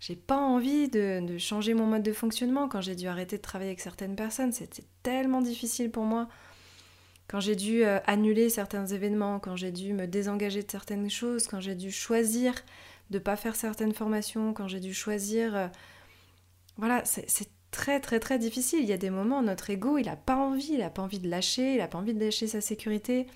j'ai 0.00 0.16
pas 0.16 0.36
envie 0.36 0.88
de, 0.88 1.24
de, 1.24 1.38
changer 1.38 1.74
mon 1.74 1.86
mode 1.86 2.02
de 2.02 2.12
fonctionnement. 2.12 2.68
Quand 2.68 2.80
j'ai 2.80 2.96
dû 2.96 3.06
arrêter 3.06 3.36
de 3.36 3.42
travailler 3.42 3.70
avec 3.70 3.78
certaines 3.78 4.16
personnes, 4.16 4.50
c'était 4.50 4.82
tellement 5.04 5.40
difficile 5.40 5.92
pour 5.92 6.02
moi. 6.02 6.28
Quand 7.28 7.38
j'ai 7.38 7.54
dû 7.54 7.84
euh, 7.84 8.00
annuler 8.06 8.48
certains 8.48 8.84
événements, 8.84 9.38
quand 9.38 9.54
j'ai 9.54 9.70
dû 9.70 9.92
me 9.92 10.08
désengager 10.08 10.64
de 10.64 10.70
certaines 10.70 11.08
choses, 11.08 11.46
quand 11.46 11.60
j'ai 11.60 11.76
dû 11.76 11.92
choisir 11.92 12.52
de 13.10 13.20
pas 13.20 13.36
faire 13.36 13.54
certaines 13.54 13.94
formations, 13.94 14.52
quand 14.52 14.66
j'ai 14.66 14.80
dû 14.80 14.92
choisir... 14.92 15.54
Euh, 15.54 15.68
voilà, 16.78 17.04
c'est 17.04 17.48
très 17.72 17.98
très 17.98 18.20
très 18.20 18.38
difficile. 18.38 18.80
Il 18.80 18.88
y 18.88 18.92
a 18.92 18.98
des 18.98 19.10
moments, 19.10 19.42
notre 19.42 19.70
ego, 19.70 19.98
il 19.98 20.06
n'a 20.06 20.14
pas 20.14 20.36
envie, 20.36 20.74
il 20.74 20.78
n'a 20.78 20.90
pas 20.90 21.02
envie 21.02 21.18
de 21.18 21.28
lâcher, 21.28 21.72
il 21.72 21.78
n'a 21.78 21.88
pas 21.88 21.98
envie 21.98 22.14
de 22.14 22.24
lâcher 22.24 22.46
sa 22.46 22.60
sécurité. 22.60 23.26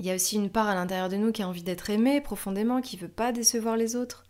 Il 0.00 0.06
y 0.06 0.10
a 0.10 0.16
aussi 0.16 0.34
une 0.36 0.50
part 0.50 0.66
à 0.66 0.74
l'intérieur 0.74 1.08
de 1.08 1.16
nous 1.16 1.30
qui 1.30 1.42
a 1.42 1.48
envie 1.48 1.62
d'être 1.62 1.90
aimé 1.90 2.20
profondément, 2.20 2.80
qui 2.80 2.96
veut 2.96 3.08
pas 3.08 3.30
décevoir 3.30 3.76
les 3.76 3.94
autres. 3.94 4.24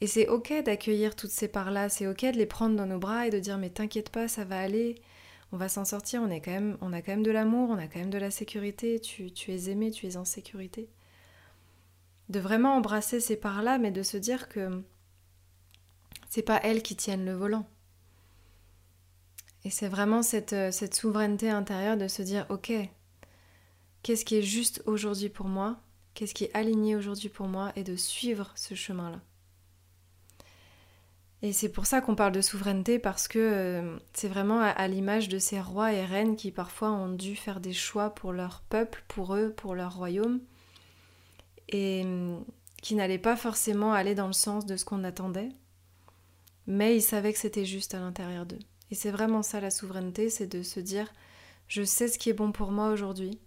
Et 0.00 0.06
c'est 0.06 0.28
ok 0.28 0.52
d'accueillir 0.64 1.16
toutes 1.16 1.30
ces 1.30 1.48
parts-là, 1.48 1.88
c'est 1.88 2.06
ok 2.06 2.26
de 2.26 2.38
les 2.38 2.46
prendre 2.46 2.76
dans 2.76 2.86
nos 2.86 2.98
bras 2.98 3.26
et 3.26 3.30
de 3.30 3.38
dire 3.38 3.58
mais 3.58 3.70
t'inquiète 3.70 4.10
pas, 4.10 4.28
ça 4.28 4.44
va 4.44 4.60
aller, 4.60 4.96
on 5.50 5.56
va 5.56 5.68
s'en 5.68 5.84
sortir, 5.84 6.20
on, 6.22 6.30
est 6.30 6.40
quand 6.40 6.74
on 6.80 6.92
a 6.92 7.00
quand 7.00 7.12
même 7.12 7.22
de 7.22 7.30
l'amour, 7.30 7.70
on 7.70 7.78
a 7.78 7.86
quand 7.86 8.00
même 8.00 8.10
de 8.10 8.18
la 8.18 8.30
sécurité, 8.30 9.00
tu, 9.00 9.32
tu 9.32 9.52
es 9.52 9.70
aimé, 9.70 9.90
tu 9.90 10.06
es 10.06 10.16
en 10.16 10.24
sécurité. 10.24 10.88
De 12.28 12.38
vraiment 12.38 12.76
embrasser 12.76 13.20
ces 13.20 13.36
parts-là, 13.36 13.78
mais 13.78 13.90
de 13.90 14.02
se 14.02 14.16
dire 14.16 14.48
que 14.48 14.82
c'est 16.28 16.42
pas 16.42 16.60
elles 16.62 16.82
qui 16.82 16.96
tiennent 16.96 17.24
le 17.24 17.34
volant. 17.34 17.66
Et 19.64 19.70
c'est 19.70 19.88
vraiment 19.88 20.20
euh, 20.20 20.70
cette, 20.70 20.94
souveraineté 20.94 21.50
intérieure 21.50 21.96
de 21.96 22.08
se 22.08 22.22
dire, 22.22 22.46
ok, 22.50 22.72
qu'est-ce 24.02 24.24
qui 24.24 24.36
est 24.36 24.42
juste 24.42 24.82
aujourd'hui 24.86 25.30
pour 25.30 25.46
moi, 25.46 25.80
qu'est-ce 26.12 26.34
qui 26.34 26.44
est 26.44 26.54
aligné 26.54 26.96
aujourd'hui 26.96 27.30
pour 27.30 27.48
moi, 27.48 27.72
et 27.74 27.82
de 27.82 27.96
suivre 27.96 28.52
ce 28.56 28.74
chemin-là. 28.74 29.20
Et 31.40 31.52
c'est 31.52 31.70
pour 31.70 31.86
ça 31.86 32.00
qu'on 32.00 32.14
parle 32.14 32.32
de 32.32 32.42
souveraineté, 32.42 32.98
parce 32.98 33.26
que 33.26 33.38
euh, 33.38 33.96
c'est 34.12 34.28
vraiment 34.28 34.60
à, 34.60 34.86
l'image 34.86 35.28
de 35.28 35.38
ces 35.38 35.60
rois 35.60 35.92
et 35.92 36.04
reines 36.04 36.36
qui 36.36 36.50
parfois 36.50 36.90
ont 36.90 37.10
dû 37.10 37.34
faire 37.34 37.60
des 37.60 37.72
choix 37.72 38.14
pour 38.14 38.32
leur 38.32 38.62
peuple, 38.68 39.02
pour 39.08 39.34
eux, 39.34 39.52
pour 39.56 39.74
leur 39.74 39.96
royaume, 39.96 40.40
et 41.70 42.02
hum, 42.04 42.44
qui 42.82 42.94
n'allaient 42.94 43.18
pas 43.18 43.36
forcément 43.36 43.94
aller 43.94 44.14
dans 44.14 44.26
le 44.26 44.34
sens 44.34 44.66
de 44.66 44.76
ce 44.76 44.84
qu'on 44.84 45.04
attendait, 45.04 45.48
mais 46.66 46.96
ils 46.96 47.02
savaient 47.02 47.32
que 47.32 47.38
c'était 47.38 47.64
juste 47.64 47.94
à 47.94 47.98
l'intérieur 47.98 48.44
d'eux. 48.44 48.58
Et 48.94 48.96
c'est 48.96 49.10
vraiment 49.10 49.42
ça 49.42 49.58
la 49.58 49.72
souveraineté, 49.72 50.30
c'est 50.30 50.46
de 50.46 50.62
se 50.62 50.78
dire, 50.78 51.12
je 51.66 51.82
sais 51.82 52.06
ce 52.06 52.16
qui 52.16 52.30
est 52.30 52.32
bon 52.32 52.52
pour 52.52 52.70
moi 52.70 52.90
aujourd'hui, 52.90 53.40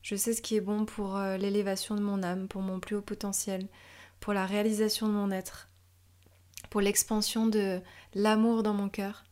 je 0.00 0.16
sais 0.16 0.32
ce 0.32 0.40
qui 0.40 0.56
est 0.56 0.62
bon 0.62 0.86
pour 0.86 1.18
euh, 1.18 1.36
l'élévation 1.36 1.96
de 1.96 2.00
mon 2.00 2.22
âme, 2.22 2.48
pour 2.48 2.62
mon 2.62 2.80
plus 2.80 2.96
haut 2.96 3.02
potentiel, 3.02 3.68
pour 4.20 4.32
la 4.32 4.46
réalisation 4.46 5.06
de 5.06 5.12
mon 5.12 5.30
être 5.30 5.68
pour 6.70 6.80
l'expansion 6.80 7.46
de 7.46 7.82
l'amour 8.14 8.62
dans 8.62 8.72
mon 8.72 8.88
cœur. 8.88 9.24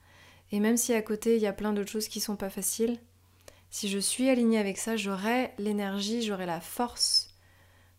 Et 0.53 0.61
même 0.61 0.77
si 0.77 0.93
à 0.93 1.01
côté 1.01 1.37
il 1.37 1.41
y 1.41 1.47
a 1.47 1.55
plein 1.55 1.73
d'autres 1.73 1.91
choses 1.91 2.09
qui 2.09 2.21
sont 2.21 2.37
pas 2.37 2.51
faciles, 2.51 3.01
si 3.71 3.89
je 3.89 3.99
suis 3.99 4.29
alignée 4.29 4.59
avec 4.59 4.77
ça, 4.77 4.99
j'aurai 4.99 5.55
l'énergie, 5.57 6.21
j'aurai 6.21 6.45
la 6.45 6.61
force 6.61 7.35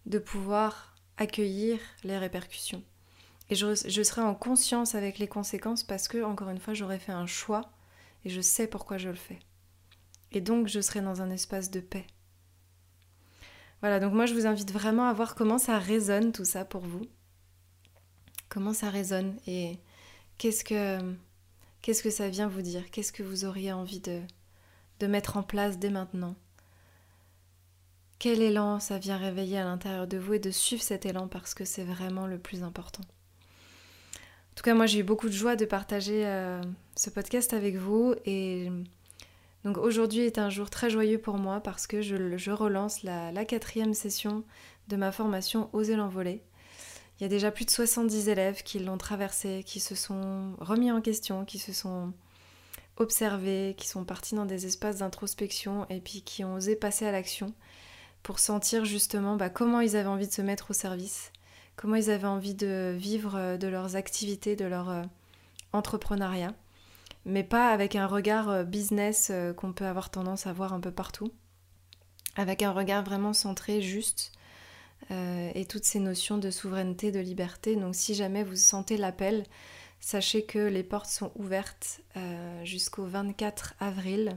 de 0.06 0.19
pouvoir 0.19 0.93
accueillir 1.17 1.80
les 2.04 2.19
répercussions. 2.19 2.84
Et 3.49 3.55
je, 3.55 3.75
serai 3.75 4.21
en 4.21 4.34
conscience 4.34 4.95
avec 4.95 5.19
les 5.19 5.27
conséquences 5.27 5.84
parce 5.84 6.08
que, 6.08 6.23
encore 6.23 6.49
une 6.49 6.60
fois, 6.60 6.73
j'aurai 6.73 6.97
fait 6.97 7.12
un 7.12 7.27
choix 7.27 7.69
et 8.23 8.29
je 8.29 8.41
sais 8.41 8.67
pourquoi 8.67 8.97
je 8.97 9.10
le 9.10 9.15
fais. 9.15 9.39
Et 10.31 10.41
donc, 10.41 10.67
je 10.67 10.81
serai 10.81 11.01
dans 11.01 11.21
un 11.21 11.29
espace 11.29 11.69
de 11.69 11.79
paix. 11.79 12.08
Voilà, 13.81 13.99
donc 13.99 14.13
moi, 14.13 14.25
je 14.25 14.34
vous 14.34 14.47
invite 14.47 14.71
vraiment 14.71 15.08
à 15.08 15.13
voir 15.13 15.36
comment 15.36 15.60
ça 15.60 15.77
résonne 15.77 16.31
tout 16.31 16.45
ça 16.45 16.65
pour 16.65 16.81
vous 16.81 17.05
comment 18.55 18.73
ça 18.73 18.89
résonne 18.89 19.38
et 19.47 19.79
qu'est-ce 20.38 20.63
que, 20.63 20.99
qu'est-ce 21.81 22.01
que 22.03 22.10
ça 22.10 22.29
vient 22.29 22.47
vous 22.47 22.62
dire, 22.62 22.89
qu'est-ce 22.89 23.12
que 23.12 23.21
vous 23.23 23.43
auriez 23.43 23.73
envie 23.73 23.99
de, 23.99 24.21
de 24.99 25.08
mettre 25.08 25.36
en 25.36 25.43
place 25.43 25.77
dès 25.77 25.89
maintenant? 25.89 26.36
Quel 28.17 28.41
élan 28.41 28.79
ça 28.79 28.97
vient 28.97 29.17
réveiller 29.17 29.58
à 29.58 29.65
l'intérieur 29.65 30.08
de 30.08 30.17
vous 30.17 30.36
et 30.36 30.39
de 30.39 30.51
suivre 30.51 30.81
cet 30.81 31.05
élan 31.05 31.27
parce 31.27 31.53
que 31.53 31.65
c'est 31.65 31.84
vraiment 31.84 32.27
le 32.27 32.39
plus 32.39 32.63
important. 32.63 33.03
En 34.56 34.58
tout 34.58 34.63
cas, 34.63 34.74
moi 34.74 34.86
j'ai 34.86 35.00
eu 35.00 35.04
beaucoup 35.04 35.28
de 35.28 35.34
joie 35.34 35.58
de 35.58 35.65
partager 35.65 36.26
euh, 36.26 36.62
ce 36.96 37.10
podcast 37.10 37.52
avec 37.52 37.76
vous 37.76 38.15
et 38.26 38.72
donc 39.65 39.78
aujourd'hui 39.78 40.22
est 40.22 40.38
un 40.38 40.50
jour 40.50 40.70
très 40.70 40.89
joyeux 40.89 41.18
pour 41.18 41.38
moi 41.38 41.60
parce 41.60 41.88
que 41.88 42.02
je, 42.02 42.52
relance 42.52 43.04
la, 43.04 43.44
quatrième 43.44 43.94
session 43.94 44.46
de 44.88 44.96
ma 44.96 45.12
formation 45.12 45.70
Oser 45.74 45.98
l'envoler. 45.98 46.41
Il 47.20 47.24
y 47.24 47.26
a 47.26 47.28
déjà 47.28 47.52
plus 47.52 47.65
de 47.65 47.70
70 47.70 48.30
élèves 48.30 48.63
qui 48.63 48.80
l'ont 48.80 48.98
traversé, 48.98 49.62
qui 49.65 49.82
se 49.82 49.94
sont 49.94 50.56
remis 50.60 50.89
en 50.89 51.02
question, 51.02 51.44
qui 51.44 51.60
se 51.60 51.74
sont 51.74 52.13
observés, 52.96 53.76
qui 53.78 53.89
sont 53.89 54.06
partis 54.06 54.36
dans 54.36 54.46
des 54.46 54.65
espaces 54.65 55.00
d'introspection 55.00 55.86
et 55.89 56.00
puis 56.00 56.22
qui 56.22 56.46
ont 56.46 56.54
osé 56.54 56.78
passer 56.78 57.06
à 57.06 57.12
l'action 57.12 57.54
pour 58.24 58.39
sentir 58.39 58.86
justement 58.86 59.36
bah, 59.36 59.50
comment 59.50 59.82
ils 59.82 59.98
avaient 59.98 60.08
envie 60.08 60.28
de 60.28 60.34
se 60.34 60.41
mettre 60.41 60.72
au 60.72 60.74
service, 60.74 61.34
comment 61.75 61.95
ils 61.95 62.09
avaient 62.09 62.27
envie 62.27 62.55
de 62.55 62.95
vivre 62.97 63.35
euh, 63.35 63.57
de 63.57 63.67
leurs 63.67 63.95
activités, 63.95 64.55
de 64.55 64.65
leur 64.65 64.89
euh, 64.89 65.03
entrepreneuriat, 65.73 66.53
mais 67.25 67.43
pas 67.43 67.69
avec 67.69 67.95
un 67.95 68.07
regard 68.07 68.49
euh, 68.49 68.63
business 68.63 69.31
qu'on 69.57 69.73
peut 69.73 69.85
avoir 69.85 70.09
tendance 70.09 70.47
à 70.47 70.53
voir 70.53 70.73
un 70.73 70.79
peu 70.79 70.91
partout, 70.91 71.31
avec 72.35 72.61
un 72.61 72.71
regard 72.71 73.03
vraiment 73.03 73.33
centré 73.33 73.81
juste 73.81 74.31
et 75.11 75.67
toutes 75.69 75.83
ces 75.83 75.99
notions 75.99 76.39
de 76.39 76.49
souveraineté, 76.49 77.11
de 77.11 77.19
liberté. 77.19 77.75
Donc 77.75 77.93
si 77.93 78.15
jamais 78.15 78.43
vous 78.43 78.55
sentez 78.55 78.97
l'appel, 78.97 79.43
sachez 79.99 80.45
que 80.45 80.57
les 80.57 80.81
portes 80.81 81.09
sont 81.09 81.31
ouvertes 81.35 82.01
jusqu'au 82.63 83.05
24 83.05 83.75
avril, 83.79 84.35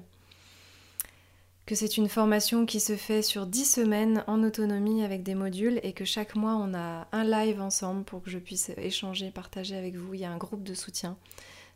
que 1.69 1.75
c'est 1.75 1.99
une 1.99 2.09
formation 2.09 2.65
qui 2.65 2.81
se 2.81 2.97
fait 2.97 3.21
sur 3.21 3.45
10 3.45 3.67
semaines 3.67 4.25
en 4.27 4.43
autonomie 4.43 5.05
avec 5.05 5.23
des 5.23 5.35
modules 5.35 5.81
et 5.83 5.93
que 5.93 6.07
chaque 6.07 6.35
mois 6.35 6.57
on 6.57 6.73
a 6.73 7.07
un 7.13 7.25
live 7.25 7.61
ensemble 7.61 8.05
pour 8.05 8.23
que 8.23 8.31
je 8.31 8.39
puisse 8.39 8.71
échanger, 8.79 9.31
partager 9.31 9.77
avec 9.77 9.95
vous. 9.95 10.15
Il 10.15 10.21
y 10.21 10.25
a 10.25 10.31
un 10.31 10.39
groupe 10.39 10.63
de 10.63 10.73
soutien. 10.73 11.19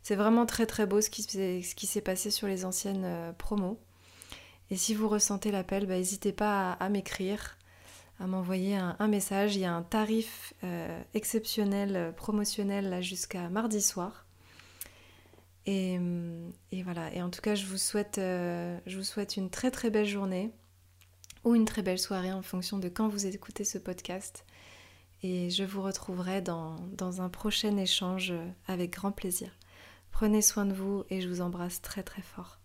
C'est 0.02 0.14
vraiment 0.14 0.46
très 0.46 0.64
très 0.64 0.86
beau 0.86 1.02
ce 1.02 1.10
qui, 1.10 1.86
s'est 1.86 2.00
passé 2.00 2.30
sur 2.30 2.48
les 2.48 2.64
anciennes 2.64 3.04
euh, 3.04 3.32
promos. 3.32 3.78
Et 4.70 4.76
si 4.76 4.94
vous 4.94 5.10
ressentez 5.10 5.50
l'appel, 5.50 5.84
bah, 5.84 5.96
n'hésitez 5.96 6.32
pas 6.32 6.72
à 6.72 6.88
m'écrire 6.88 7.58
à 8.18 8.26
m'envoyer 8.26 8.76
un, 8.76 9.08
message. 9.08 9.56
Il 9.56 9.60
y 9.60 9.66
a 9.66 9.74
un 9.74 9.82
tarif 9.82 10.54
euh, 10.64 11.02
exceptionnel, 11.12 11.96
euh, 11.96 12.12
promotionnel 12.12 12.88
là 12.88 13.02
jusqu'à 13.02 13.50
mardi 13.50 13.82
soir. 13.82 14.24
Et, 15.66 15.98
voilà. 16.84 17.14
Et 17.14 17.22
en 17.22 17.30
tout 17.30 17.40
cas, 17.40 17.54
je 17.54 17.66
vous 17.66 17.78
souhaite, 17.78 18.18
euh, 18.18 18.78
je 18.86 18.96
vous 18.96 19.04
souhaite 19.04 19.36
une 19.36 19.50
très 19.50 19.70
très 19.70 19.90
belle 19.90 20.06
journée 20.06 20.50
ou 21.44 21.54
une 21.54 21.64
très 21.64 21.82
belle 21.82 21.98
soirée 21.98 22.32
en 22.32 22.42
fonction 22.42 22.78
de 22.78 22.88
quand 22.88 23.08
vous 23.08 23.26
écoutez 23.26 23.64
ce 23.64 23.78
podcast. 23.78 24.44
Et 25.22 25.50
je 25.50 25.62
vous 25.62 25.82
retrouverai 25.82 26.42
dans, 26.42 26.76
dans 26.96 27.22
un 27.22 27.28
prochain 27.28 27.76
échange 27.76 28.32
avec 28.66 28.92
grand 28.92 29.12
plaisir. 29.12 29.50
Prenez 30.10 30.42
soin 30.42 30.66
de 30.66 30.74
vous 30.74 31.04
et 31.10 31.20
je 31.20 31.28
vous 31.28 31.40
embrasse 31.40 31.80
très 31.80 32.02
très 32.02 32.22
fort. 32.22 32.61